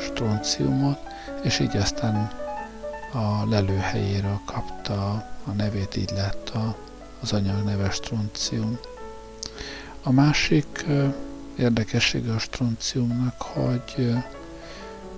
[0.00, 0.98] stronciumot,
[1.42, 2.30] és így aztán
[3.12, 5.10] a lelőhelyéről kapta
[5.44, 6.76] a nevét, így lett a,
[7.20, 8.78] az anyag neve stroncium.
[10.02, 10.86] A másik
[11.58, 14.14] érdekessége a stronciumnak, hogy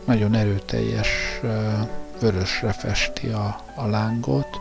[0.04, 1.40] nagyon erőteljes
[2.20, 4.60] vörösre festi a, a lángot,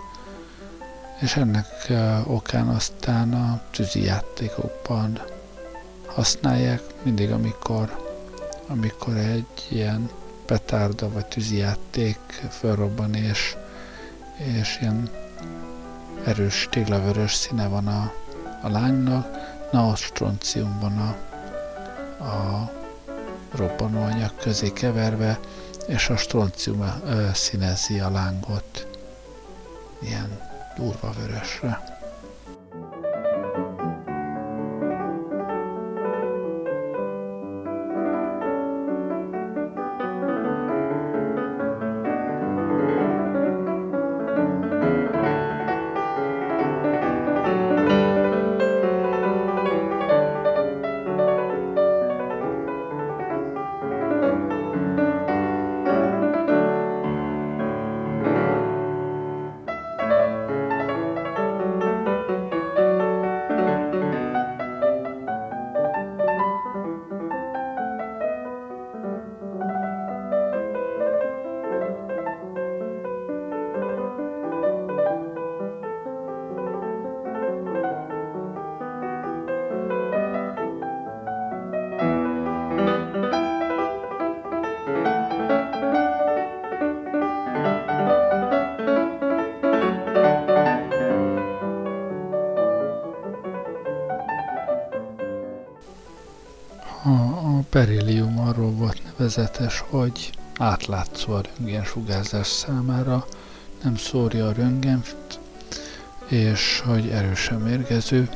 [1.20, 1.68] és ennek
[2.28, 5.22] okán aztán a tűzi játékokban
[6.06, 7.98] használják, mindig amikor,
[8.68, 10.10] amikor egy ilyen
[10.46, 13.56] petárda vagy tűzijáték felrobban, és,
[14.38, 15.10] és ilyen
[16.26, 18.12] erős téglavörös színe van a,
[18.62, 19.28] a lánynak,
[19.72, 21.16] na a stroncium van a,
[22.24, 22.72] a
[23.52, 25.40] robbanóanyag közé keverve,
[25.88, 27.02] és a stroncium
[27.34, 28.88] színezi a lángot
[30.02, 30.40] ilyen
[30.76, 31.93] durva vörösre.
[99.24, 103.26] Volt nevezetes, hogy átlátszó a röntgensugárzás számára,
[103.84, 105.40] nem szórja a röntgent,
[106.28, 108.30] és hogy erősen mérgező,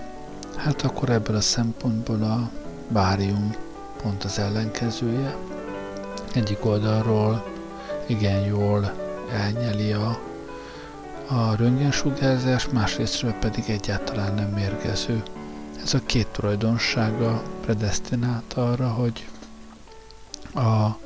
[0.56, 2.50] hát akkor ebből a szempontból a
[2.88, 3.56] bárium
[4.02, 5.36] pont az ellenkezője.
[6.34, 7.46] Egyik oldalról
[8.06, 8.94] igen jól
[9.32, 10.20] elnyeli a,
[11.28, 15.24] a röntgensugárzás, másrésztről pedig egyáltalán nem mérgező.
[15.84, 19.28] Ez a két tulajdonsága predestinált arra, hogy
[20.58, 21.00] a,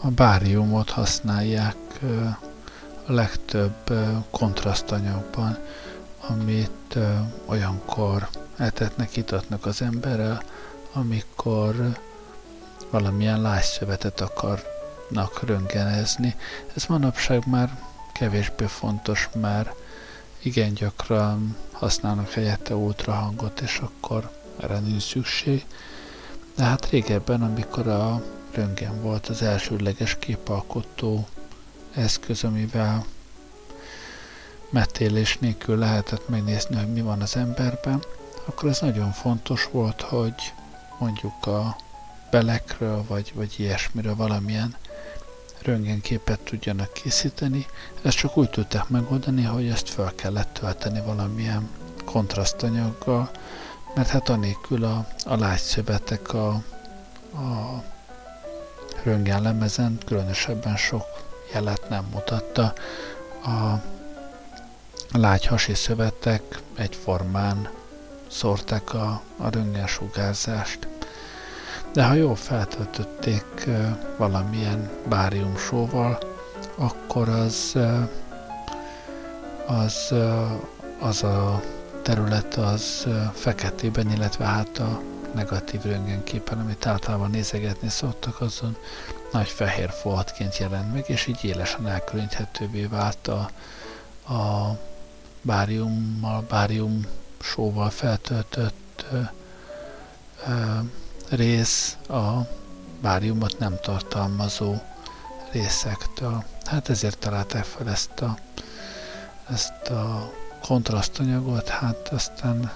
[0.00, 1.76] a báriumot használják
[3.06, 3.92] a legtöbb
[4.30, 5.58] kontrasztanyagban,
[6.28, 6.98] amit
[7.46, 10.42] olyankor etetnek, itatnak az emberrel,
[10.92, 11.98] amikor
[12.90, 16.36] valamilyen lágyszövetet akarnak röntgenezni.
[16.74, 17.78] Ez manapság már
[18.12, 19.70] kevésbé fontos, mert
[20.42, 24.30] igen gyakran használnak helyette ultrahangot, és akkor
[24.60, 25.66] erre nincs szükség.
[26.56, 28.22] De hát régebben, amikor a
[28.58, 31.28] röntgen volt az elsődleges képalkotó
[31.94, 33.04] eszköz, amivel
[34.70, 38.02] metélés nélkül lehetett megnézni, hogy mi van az emberben,
[38.44, 40.52] akkor ez nagyon fontos volt, hogy
[40.98, 41.76] mondjuk a
[42.30, 44.76] belekről, vagy, vagy ilyesmiről valamilyen
[45.62, 47.66] röntgenképet tudjanak készíteni.
[48.02, 51.68] Ezt csak úgy tudták megoldani, hogy ezt fel kellett tölteni valamilyen
[52.04, 53.30] kontrasztanyaggal,
[53.94, 56.48] mert hát anélkül a, a lágyszövetek a,
[57.32, 57.82] a
[59.08, 61.06] röntgenlemezen különösebben sok
[61.52, 62.72] jelet nem mutatta.
[63.44, 63.82] A
[65.12, 66.42] lágy hasi szövetek
[66.74, 67.68] egyformán
[68.30, 70.88] szórták a, a röntgensugárzást.
[71.92, 73.68] De ha jól feltöltötték
[74.16, 76.18] valamilyen báriumsóval,
[76.76, 77.76] akkor az,
[79.66, 80.14] az,
[81.00, 81.62] az a
[82.02, 85.00] terület az feketében, illetve hát a
[85.34, 88.76] negatív röntgenképen, amit általában nézegetni szoktak, azon
[89.32, 93.50] nagy fehér foltként jelent meg, és így élesen elkülöníthetővé vált a,
[94.34, 94.76] a
[95.42, 97.06] báriummal, bárium
[97.40, 99.20] sóval feltöltött ö,
[100.46, 100.78] ö,
[101.28, 102.48] rész a
[103.00, 104.74] báriumot nem tartalmazó
[105.52, 106.44] részektől.
[106.64, 108.38] Hát ezért találták fel ezt a,
[109.50, 112.72] ezt a kontrasztanyagot, hát aztán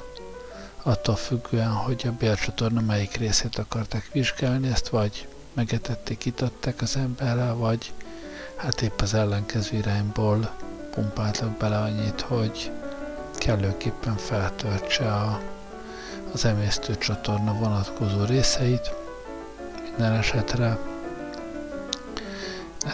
[0.82, 7.54] attól függően, hogy a bélcsatorna melyik részét akarták vizsgálni, ezt vagy megetették, itatták az emberrel,
[7.54, 7.92] vagy
[8.56, 10.50] hát épp az ellenkező irányból
[10.90, 12.70] pumpáltak bele annyit, hogy
[13.34, 15.40] kellőképpen feltöltse a,
[16.32, 18.94] az emésztő csatorna vonatkozó részeit.
[19.90, 20.78] Minden esetre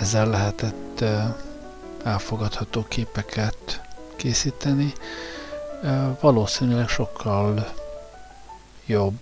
[0.01, 1.05] ezzel lehetett
[2.05, 3.81] elfogadható képeket
[4.17, 4.93] készíteni.
[6.21, 7.73] Valószínűleg sokkal
[8.89, 9.19] jobb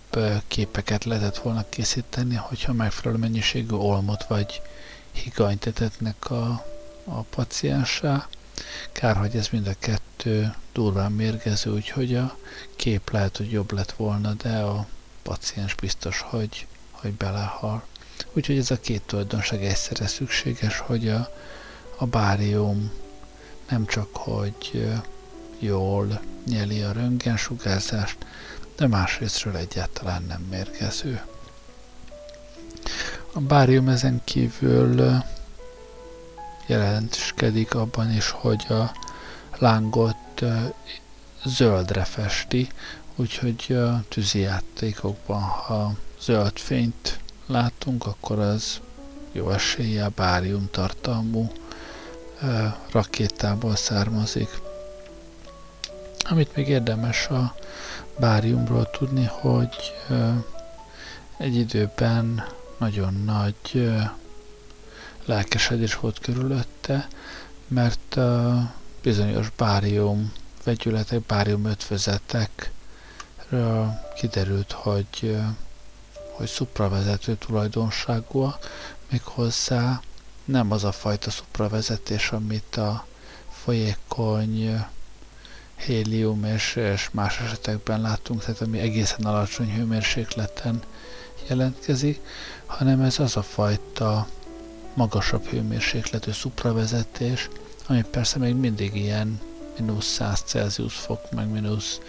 [0.47, 4.61] képeket lehetett volna készíteni, hogyha megfelelő mennyiségű olmot vagy
[5.11, 6.65] higanyt etetnek a,
[7.03, 8.27] a paciensá.
[8.91, 12.37] Kár, hogy ez mind a kettő durván mérgező, úgyhogy a
[12.75, 14.87] kép lehet, hogy jobb lett volna, de a
[15.21, 17.83] paciens biztos, hogy, hogy belehal.
[18.33, 21.29] Úgyhogy ez a két tulajdonság egyszerre szükséges, hogy a,
[21.97, 22.91] a bárium
[23.69, 24.87] nem csak, hogy
[25.59, 28.17] jól nyeli a röntgensugárzást,
[28.77, 31.21] de másrésztről egyáltalán nem mérgező.
[33.33, 35.23] A bárium ezen kívül
[36.65, 38.91] jelentkedik abban is, hogy a
[39.57, 40.43] lángot
[41.45, 42.69] zöldre festi,
[43.15, 48.79] úgyhogy a tűzi játékokban, ha zöld fényt látunk, akkor az
[49.31, 51.51] jó eséllyel bárium tartalmú
[52.91, 54.49] rakétából származik.
[56.29, 57.55] Amit még érdemes a
[58.19, 59.93] báriumról tudni, hogy
[61.37, 62.45] egy időben
[62.77, 63.91] nagyon nagy
[65.25, 67.07] lelkesedés volt körülötte,
[67.67, 68.19] mert
[69.01, 72.71] bizonyos bárium vegyületek, bárium ötvözetekről
[74.15, 75.37] kiderült, hogy,
[76.31, 78.53] hogy szupravezető tulajdonságú,
[79.11, 80.01] méghozzá
[80.45, 83.05] nem az a fajta szupravezetés, amit a
[83.49, 84.85] folyékony
[85.77, 90.81] hélium és, és más esetekben látunk, tehát ami egészen alacsony hőmérsékleten
[91.47, 92.19] jelentkezik,
[92.65, 94.27] hanem ez az a fajta
[94.93, 97.49] magasabb hőmérsékletű szupravezetés,
[97.87, 99.39] ami persze még mindig ilyen
[99.79, 101.99] mínusz 100 Celsius fok, meg mínusz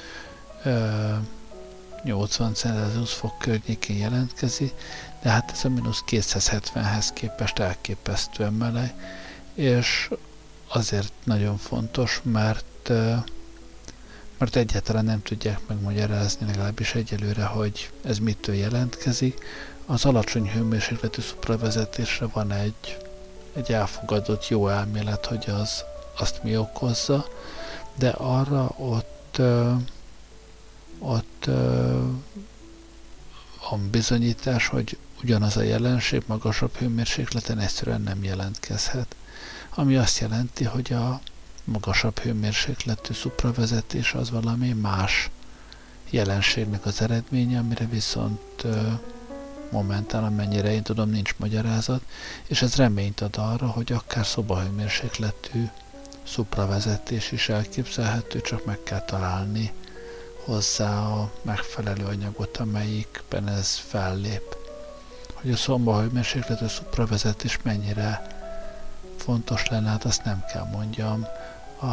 [2.02, 4.72] 80 Celsius fok környékén jelentkezik,
[5.22, 8.94] de hát ez a mínusz 270-hez képest elképesztően meleg,
[9.54, 10.10] és
[10.68, 12.92] azért nagyon fontos, mert
[14.38, 19.44] mert egyáltalán nem tudják megmagyarázni, legalábbis egyelőre, hogy ez mitől jelentkezik.
[19.86, 22.98] Az alacsony hőmérsékletű szupravezetésre van egy,
[23.52, 25.84] egy elfogadott jó elmélet, hogy az
[26.18, 27.26] azt mi okozza,
[27.94, 29.40] de arra ott,
[30.98, 31.46] ott
[33.70, 39.14] a bizonyítás, hogy ugyanaz a jelenség magasabb hőmérsékleten egyszerűen nem jelentkezhet.
[39.74, 41.20] Ami azt jelenti, hogy a
[41.68, 45.30] magasabb hőmérsékletű szupravezetés az valami más
[46.10, 48.66] jelenségnek az eredménye, amire viszont
[49.70, 52.02] momentán, amennyire én tudom, nincs magyarázat,
[52.46, 55.68] és ez reményt ad arra, hogy akár szobahőmérsékletű
[56.22, 59.72] szupravezetés is elképzelhető, csak meg kell találni
[60.44, 64.56] hozzá a megfelelő anyagot, amelyikben ez fellép.
[65.34, 68.26] Hogy a szobahőmérsékletű szupravezetés mennyire
[69.16, 71.26] fontos lenne, hát azt nem kell mondjam
[71.80, 71.86] a,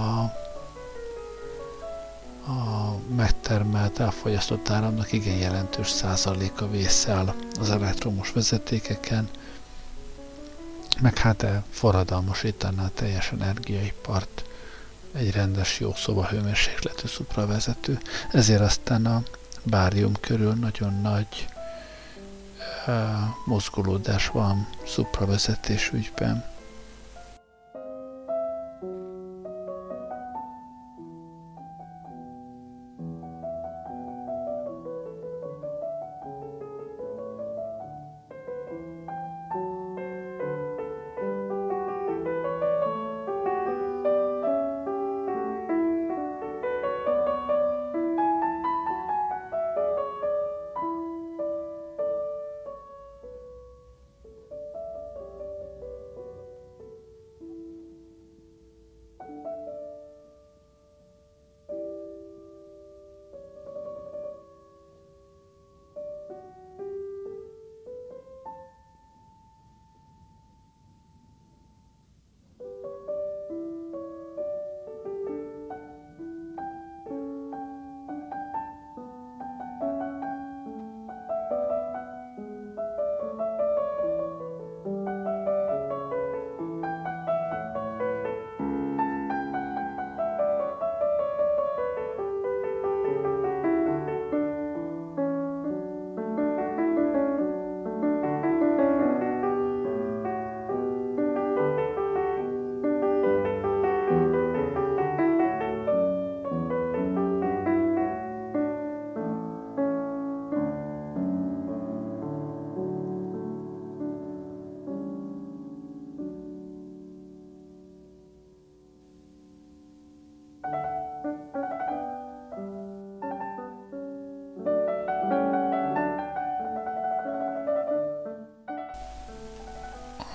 [2.51, 9.29] a megtermelt, elfogyasztott áramnak igen jelentős százaléka vészel az elektromos vezetékeken,
[11.01, 14.43] meg hát el forradalmasítaná a teljes energiaipart
[15.13, 17.99] egy rendes jó szobahőmérsékletű szupravezető.
[18.31, 19.23] Ezért aztán a
[19.63, 21.47] bárium körül nagyon nagy
[22.87, 22.93] uh,
[23.45, 26.54] mozgolódás van szupravezetés ügyben.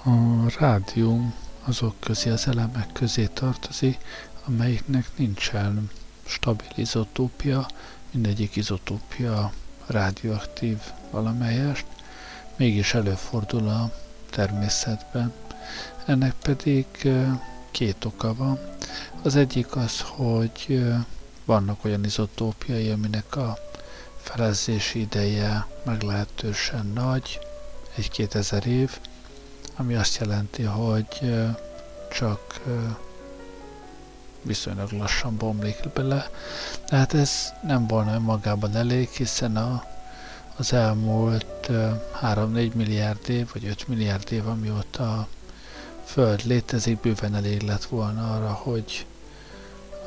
[0.04, 1.34] A rádium
[1.64, 3.98] azok közé, az elemek közé tartozik,
[4.44, 5.90] amelyiknek nincsen
[6.26, 7.66] stabil izotópia,
[8.10, 9.52] mindegyik izotópia
[9.86, 10.78] radioaktív
[11.10, 11.86] valamelyest,
[12.56, 13.92] mégis előfordul a
[14.30, 15.32] természetben.
[16.06, 16.86] Ennek pedig
[17.70, 18.58] két oka van.
[19.22, 20.84] Az egyik az, hogy
[21.44, 23.58] vannak olyan izotópiai, aminek a
[24.16, 27.38] felezési ideje meglehetősen nagy,
[27.96, 28.98] egy-két ezer év,
[29.80, 31.34] ami azt jelenti, hogy
[32.12, 32.60] csak
[34.42, 36.30] viszonylag lassan bomlik bele.
[36.86, 39.84] Tehát ez nem volna önmagában elég, hiszen a,
[40.56, 41.68] az elmúlt
[42.22, 45.28] 3-4 milliárd év, vagy 5 milliárd év, amióta a
[46.04, 49.06] Föld létezik, bőven elég lett volna arra, hogy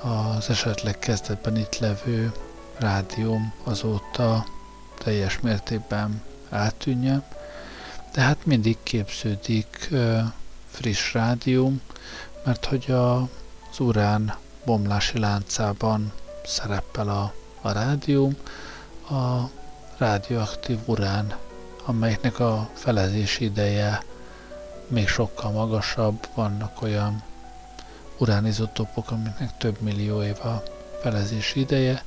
[0.01, 2.32] az esetleg kezdetben itt levő
[2.78, 4.45] rádium azóta
[4.97, 7.24] teljes mértékben eltűnjön,
[8.14, 9.89] de hát mindig képződik
[10.70, 11.82] friss rádium,
[12.43, 14.36] mert hogy a, az urán
[14.66, 16.11] bomlási láncában
[16.45, 18.36] szerepel a, a rádium,
[19.09, 19.49] a
[19.97, 21.36] radioaktív urán,
[21.86, 24.03] amelynek a felezési ideje
[24.88, 27.24] még sokkal magasabb, vannak olyan
[28.18, 30.64] uránizotopok, amiknek több millió év a
[31.01, 32.03] felezési ideje,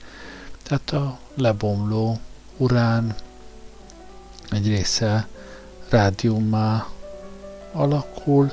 [0.63, 2.19] tehát a lebomló
[2.57, 3.15] urán
[4.51, 5.27] egy része
[5.89, 6.87] rádiummá
[7.73, 8.53] alakul,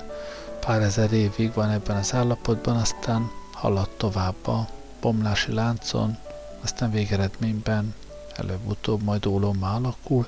[0.60, 4.68] pár ezer évig van ebben az állapotban, aztán halad tovább a
[5.02, 6.18] bomlási láncon,
[6.62, 7.96] aztán végeredményben
[8.36, 10.28] előbb-utóbb majd ólommá alakul,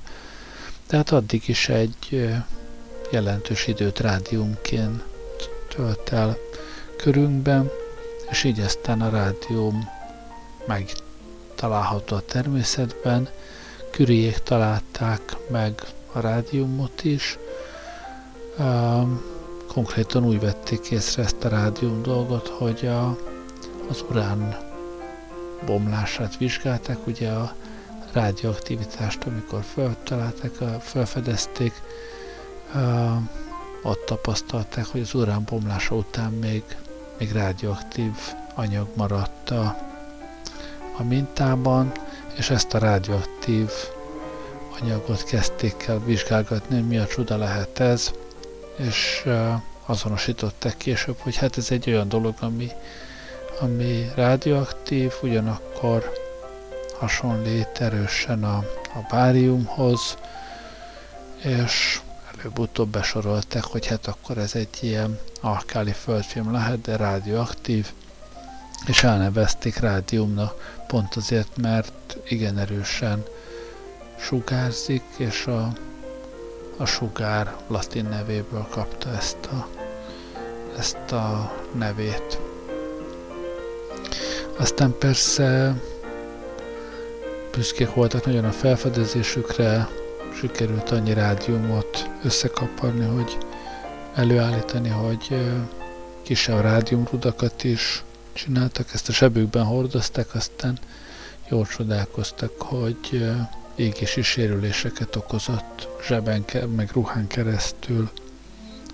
[0.87, 2.31] tehát addig is egy
[3.11, 5.03] jelentős időt rádiumként
[5.75, 6.37] tölt el
[6.97, 7.69] körünkben,
[8.29, 9.89] és így aztán a rádium
[10.65, 13.29] megtalálható a természetben,
[13.91, 15.81] Küriék találták meg
[16.15, 17.37] a rádiumot is,
[19.67, 23.17] konkrétan úgy vették észre ezt a rádium dolgot, hogy a,
[23.89, 24.57] az urán
[25.65, 27.55] bomlását vizsgálták, ugye a
[28.11, 31.73] rádióaktivitást, amikor feltalálták, felfedezték,
[33.83, 36.63] ott tapasztalták, hogy az urán bomlása után még,
[37.17, 38.11] még rádióaktív
[38.53, 39.77] anyag maradt a,
[40.97, 41.91] a mintában,
[42.37, 43.69] és ezt a rádióaktív
[44.81, 48.11] anyagot kezdték el vizsgálgatni, hogy mi a csuda lehet ez,
[48.75, 49.25] és
[49.85, 52.71] azonosították később, hogy hát ez egy olyan dolog, ami,
[53.59, 56.11] ami rádióaktív, ugyanakkor
[56.99, 58.57] hasonlít erősen a,
[58.93, 60.17] a báriumhoz,
[61.43, 62.01] és
[62.37, 67.91] előbb-utóbb besorolták, hogy hát akkor ez egy ilyen alkáli földfilm lehet, de rádióaktív,
[68.85, 73.23] és elnevezték rádiumnak pont azért, mert igen erősen
[74.19, 75.73] sugárzik, és a,
[76.77, 79.67] a sugár latin nevéből kapta ezt a,
[80.77, 82.39] ezt a nevét.
[84.57, 85.75] Aztán persze
[87.51, 89.87] büszkék voltak nagyon a felfedezésükre,
[90.39, 93.37] sikerült annyi rádiumot összekaparni, hogy
[94.15, 95.35] előállítani, hogy
[96.21, 98.03] kisebb rádiumrudakat is
[98.33, 100.77] csináltak, ezt a sebükben hordozták, aztán
[101.49, 103.25] jól csodálkoztak, hogy
[103.75, 106.45] égési sérüléseket okozott zseben,
[106.75, 108.09] meg ruhán keresztül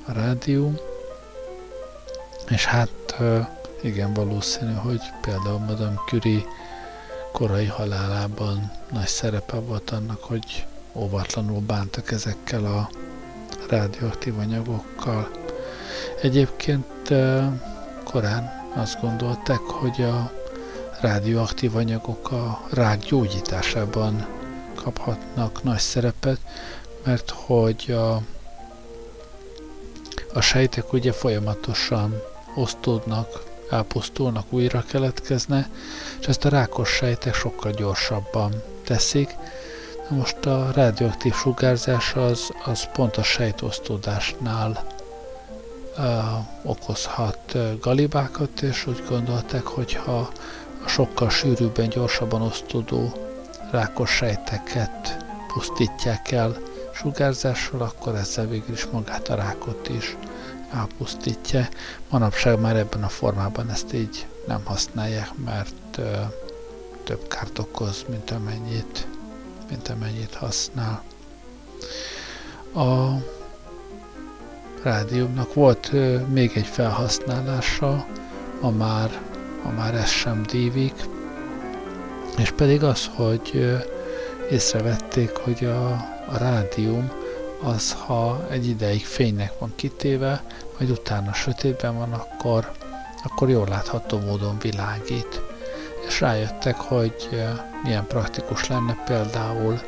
[0.06, 0.78] a rádium,
[2.50, 3.16] és hát
[3.82, 6.44] igen valószínű, hogy például Madame Curie
[7.32, 12.90] korai halálában nagy szerepe volt annak, hogy óvatlanul bántak ezekkel a
[13.70, 15.30] rádióaktív anyagokkal.
[16.22, 17.14] Egyébként
[18.04, 20.32] korán azt gondolták, hogy a
[21.02, 24.28] rádióaktív anyagok a rák gyógyításában
[24.84, 26.40] kaphatnak nagy szerepet,
[27.04, 28.22] mert hogy a,
[30.34, 32.22] a sejtek ugye folyamatosan
[32.56, 35.70] osztódnak, elpusztulnak, újra keletkezne,
[36.20, 39.36] és ezt a rákos sejtek sokkal gyorsabban teszik.
[40.10, 44.86] Most a radioaktív sugárzás az, az pont a sejtosztódásnál
[45.98, 46.06] uh,
[46.64, 50.30] okozhat galibákat, és úgy gondolták, hogy ha
[50.86, 53.31] a sokkal sűrűbben, gyorsabban osztódó
[53.72, 56.58] rákos sejteket pusztítják el
[56.94, 60.18] sugárzással, akkor ezzel végül is magát a rákot is
[60.74, 61.68] elpusztítja.
[62.10, 66.12] Manapság már ebben a formában ezt így nem használják, mert ö,
[67.04, 69.08] több kárt okoz, mint amennyit,
[69.70, 71.04] mint amennyit használ.
[72.76, 73.18] A
[74.84, 78.06] rádiumnak volt ö, még egy felhasználása,
[78.62, 79.22] a már,
[79.64, 80.94] a már ez sem dívik,
[82.42, 83.76] és pedig az, hogy
[84.52, 85.90] észrevették, hogy a,
[86.26, 87.12] a rádium
[87.64, 90.44] az, ha egy ideig fénynek van kitéve,
[90.78, 92.72] vagy utána sötétben van, akkor,
[93.24, 95.42] akkor jól látható módon világít.
[96.08, 97.30] És rájöttek, hogy
[97.84, 99.80] milyen praktikus lenne például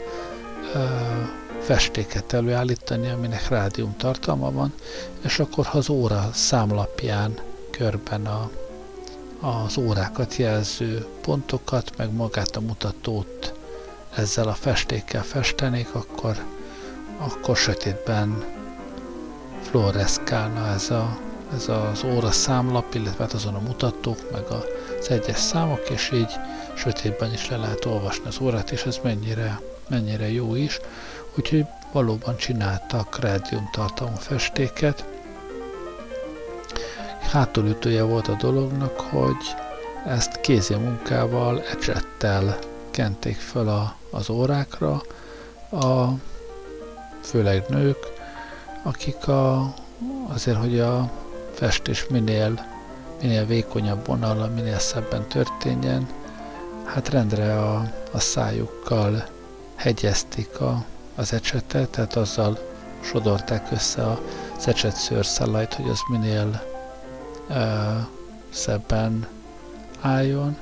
[1.60, 4.74] festéket előállítani, aminek rádium tartalma van,
[5.22, 7.40] és akkor ha az óra számlapján
[7.72, 8.50] körben a,
[9.44, 13.54] az órákat jelző pontokat, meg magát a mutatót
[14.16, 16.38] ezzel a festékkel festenék, akkor,
[17.18, 18.44] akkor sötétben
[19.62, 21.18] fluoreszkálna ez, a,
[21.54, 24.44] ez az óra számlap, illetve hát azon a mutatók, meg
[25.00, 26.32] az egyes számok, és így
[26.76, 30.80] sötétben is le lehet olvasni az órát, és ez mennyire, mennyire jó is.
[31.38, 35.13] Úgyhogy valóban csináltak rádium tartalmú festéket.
[37.34, 39.56] Hátulütője volt a dolognak, hogy
[40.06, 42.58] ezt kézi munkával, ecsettel
[42.92, 45.02] kenték fel a, az órákra,
[45.72, 46.08] a,
[47.24, 47.98] főleg nők,
[48.84, 49.74] akik a,
[50.28, 51.12] azért, hogy a
[51.54, 52.66] festés minél,
[53.22, 56.08] minél vékonyabb vonal, minél szebben történjen,
[56.86, 59.28] hát rendre a, a szájukkal
[59.76, 62.60] hegyezték a, az ecsetet, tehát azzal
[63.02, 64.22] sodorták össze a
[64.66, 66.72] ecset szőrszálait, hogy az minél
[67.50, 67.56] uh,
[68.50, 69.28] szebben
[70.02, 70.58] álljon.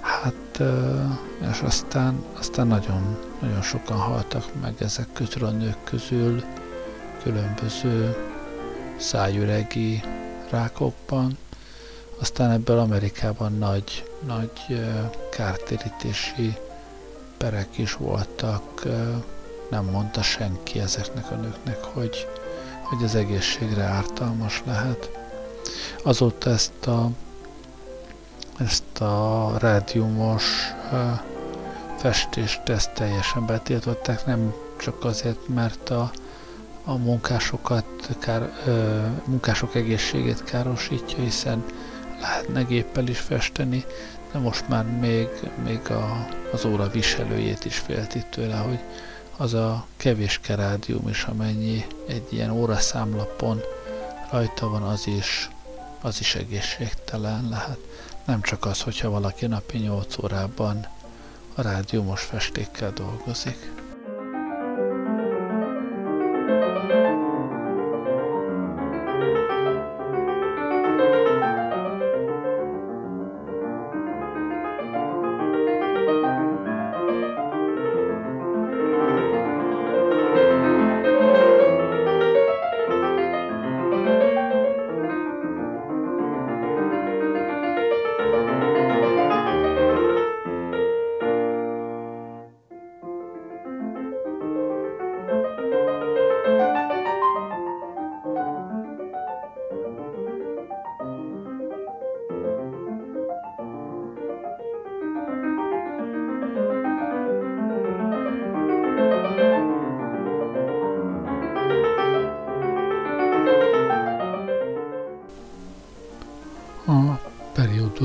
[0.00, 6.42] Hát, uh, és aztán, aztán nagyon, nagyon sokan haltak meg ezek közül a nők közül
[7.22, 8.16] különböző
[8.96, 10.02] szájüregi
[10.50, 11.38] rákokban.
[12.20, 14.80] Aztán ebből Amerikában nagy, nagy
[15.30, 16.56] kártérítési
[17.36, 18.82] perek is voltak,
[19.70, 22.28] nem mondta senki ezeknek a nőknek, hogy,
[22.82, 25.10] hogy az egészségre ártalmas lehet.
[26.02, 27.10] Azóta ezt a,
[28.58, 30.44] ezt a rádiumos
[31.96, 36.10] festést ezt teljesen betiltották, nem csak azért, mert a,
[36.84, 37.84] a munkásokat,
[38.18, 41.64] kár, ö, munkások egészségét károsítja, hiszen
[42.20, 43.84] lehetne géppel is festeni,
[44.32, 45.28] de most már még,
[45.64, 48.78] még a, az óra viselőjét is félti tőle, hogy
[49.36, 53.60] az a kevés kerádium is, amennyi egy ilyen óraszámlapon
[54.30, 55.50] rajta van, az is,
[56.04, 57.78] az is egészségtelen lehet.
[58.24, 60.86] Nem csak az, hogyha valaki napi 8 órában
[61.54, 63.83] a rádiumos festékkel dolgozik.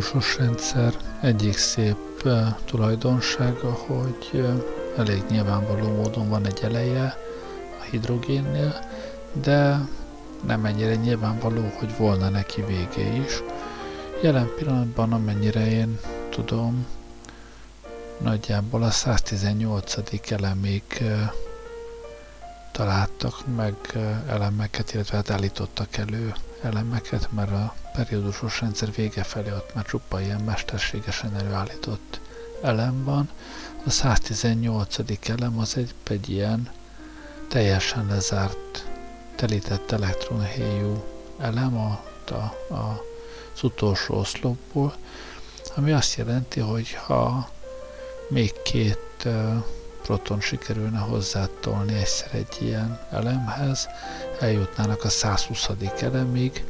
[0.09, 4.63] Periódusos rendszer egyik szép uh, tulajdonsága, hogy uh,
[4.97, 7.17] elég nyilvánvaló módon van egy eleje
[7.79, 8.79] a hidrogénnél,
[9.33, 9.87] de
[10.45, 13.43] nem ennyire nyilvánvaló, hogy volna neki vége is.
[14.21, 15.99] Jelen pillanatban, amennyire én
[16.29, 16.85] tudom,
[18.17, 19.95] nagyjából a 118.
[20.29, 21.21] elemig uh,
[22.71, 23.75] találtak meg
[24.27, 30.21] elemeket, illetve hát állítottak elő elemeket, mert a periódusos rendszer vége felé ott már csupa
[30.21, 32.19] ilyen mesterségesen előállított
[32.61, 33.29] elem van.
[33.85, 34.97] A 118.
[35.29, 36.69] elem az egy, egy ilyen
[37.47, 38.87] teljesen lezárt,
[39.35, 41.03] telített elektronhéjú
[41.39, 43.03] elem a, a, a,
[43.53, 44.95] az utolsó oszlopból,
[45.75, 47.49] ami azt jelenti, hogy ha
[48.29, 49.63] még két uh,
[50.01, 53.87] proton sikerülne hozzátolni egyszer egy ilyen elemhez,
[54.39, 55.69] eljutnának a 120.
[55.99, 56.65] elemig,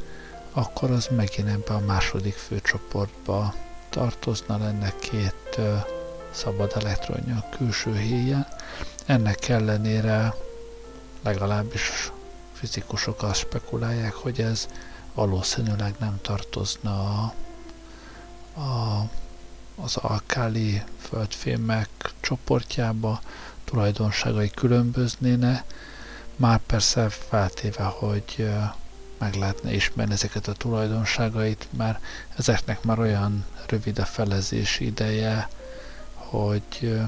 [0.52, 3.54] akkor az megint ebbe a második főcsoportba
[3.88, 5.60] tartozna, lenne két
[6.30, 8.46] szabad elektronja a külső héjen.
[9.06, 10.34] Ennek ellenére
[11.22, 12.12] legalábbis
[12.52, 14.68] fizikusok azt spekulálják, hogy ez
[15.14, 17.34] valószínűleg nem tartozna a,
[18.60, 19.08] a,
[19.82, 21.88] az alkáli földfémek
[22.20, 23.20] csoportjába,
[23.64, 25.64] tulajdonságai különböznéne,
[26.36, 28.50] már persze feltéve, hogy
[29.20, 32.04] meg lehetne ismerni ezeket a tulajdonságait, mert
[32.36, 35.48] ezeknek már olyan rövid a felezési ideje,
[36.14, 37.00] hogy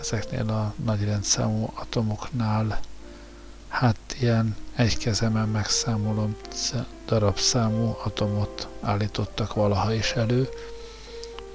[0.00, 2.80] ezeknél a nagy rendszámú atomoknál
[3.68, 6.36] hát ilyen egy kezemen megszámolom
[7.06, 10.48] darabszámú atomot állítottak valaha is elő,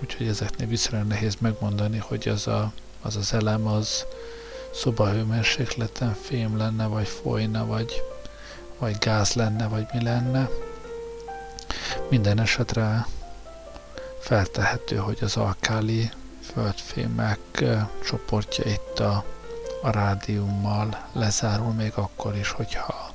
[0.02, 4.06] úgyhogy ezeknél viszonylag nehéz megmondani, hogy az a, az, az elem az
[4.74, 8.04] szobahőmérsékleten fém lenne, vagy folyna, vagy,
[8.82, 10.50] vagy gáz lenne, vagy mi lenne.
[12.10, 13.08] Minden esetre
[14.20, 16.12] feltehető, hogy az alkáli
[16.54, 17.40] földfémek
[18.06, 19.26] csoportja itt a,
[19.82, 23.14] a rádiummal lezárul, még akkor is, hogyha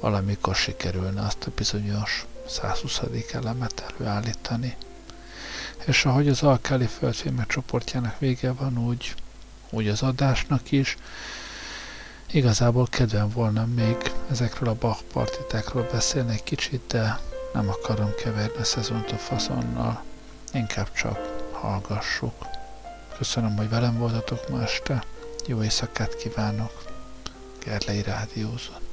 [0.00, 3.00] valamikor sikerülne azt a bizonyos 120.
[3.32, 4.76] elemet előállítani.
[5.84, 9.14] És ahogy az alkáli földfémek csoportjának vége van, úgy,
[9.70, 10.96] úgy az adásnak is.
[12.32, 13.96] Igazából kedvem volna még
[14.30, 17.20] ezekről a Bach partitákról beszélni egy kicsit, de
[17.52, 20.02] nem akarom keverni a szezont a faszonnal.
[20.52, 21.18] Inkább csak
[21.52, 22.46] hallgassuk.
[23.16, 25.04] Köszönöm, hogy velem voltatok ma este.
[25.46, 26.72] Jó éjszakát kívánok.
[27.64, 28.87] Gerlei Rádiózott.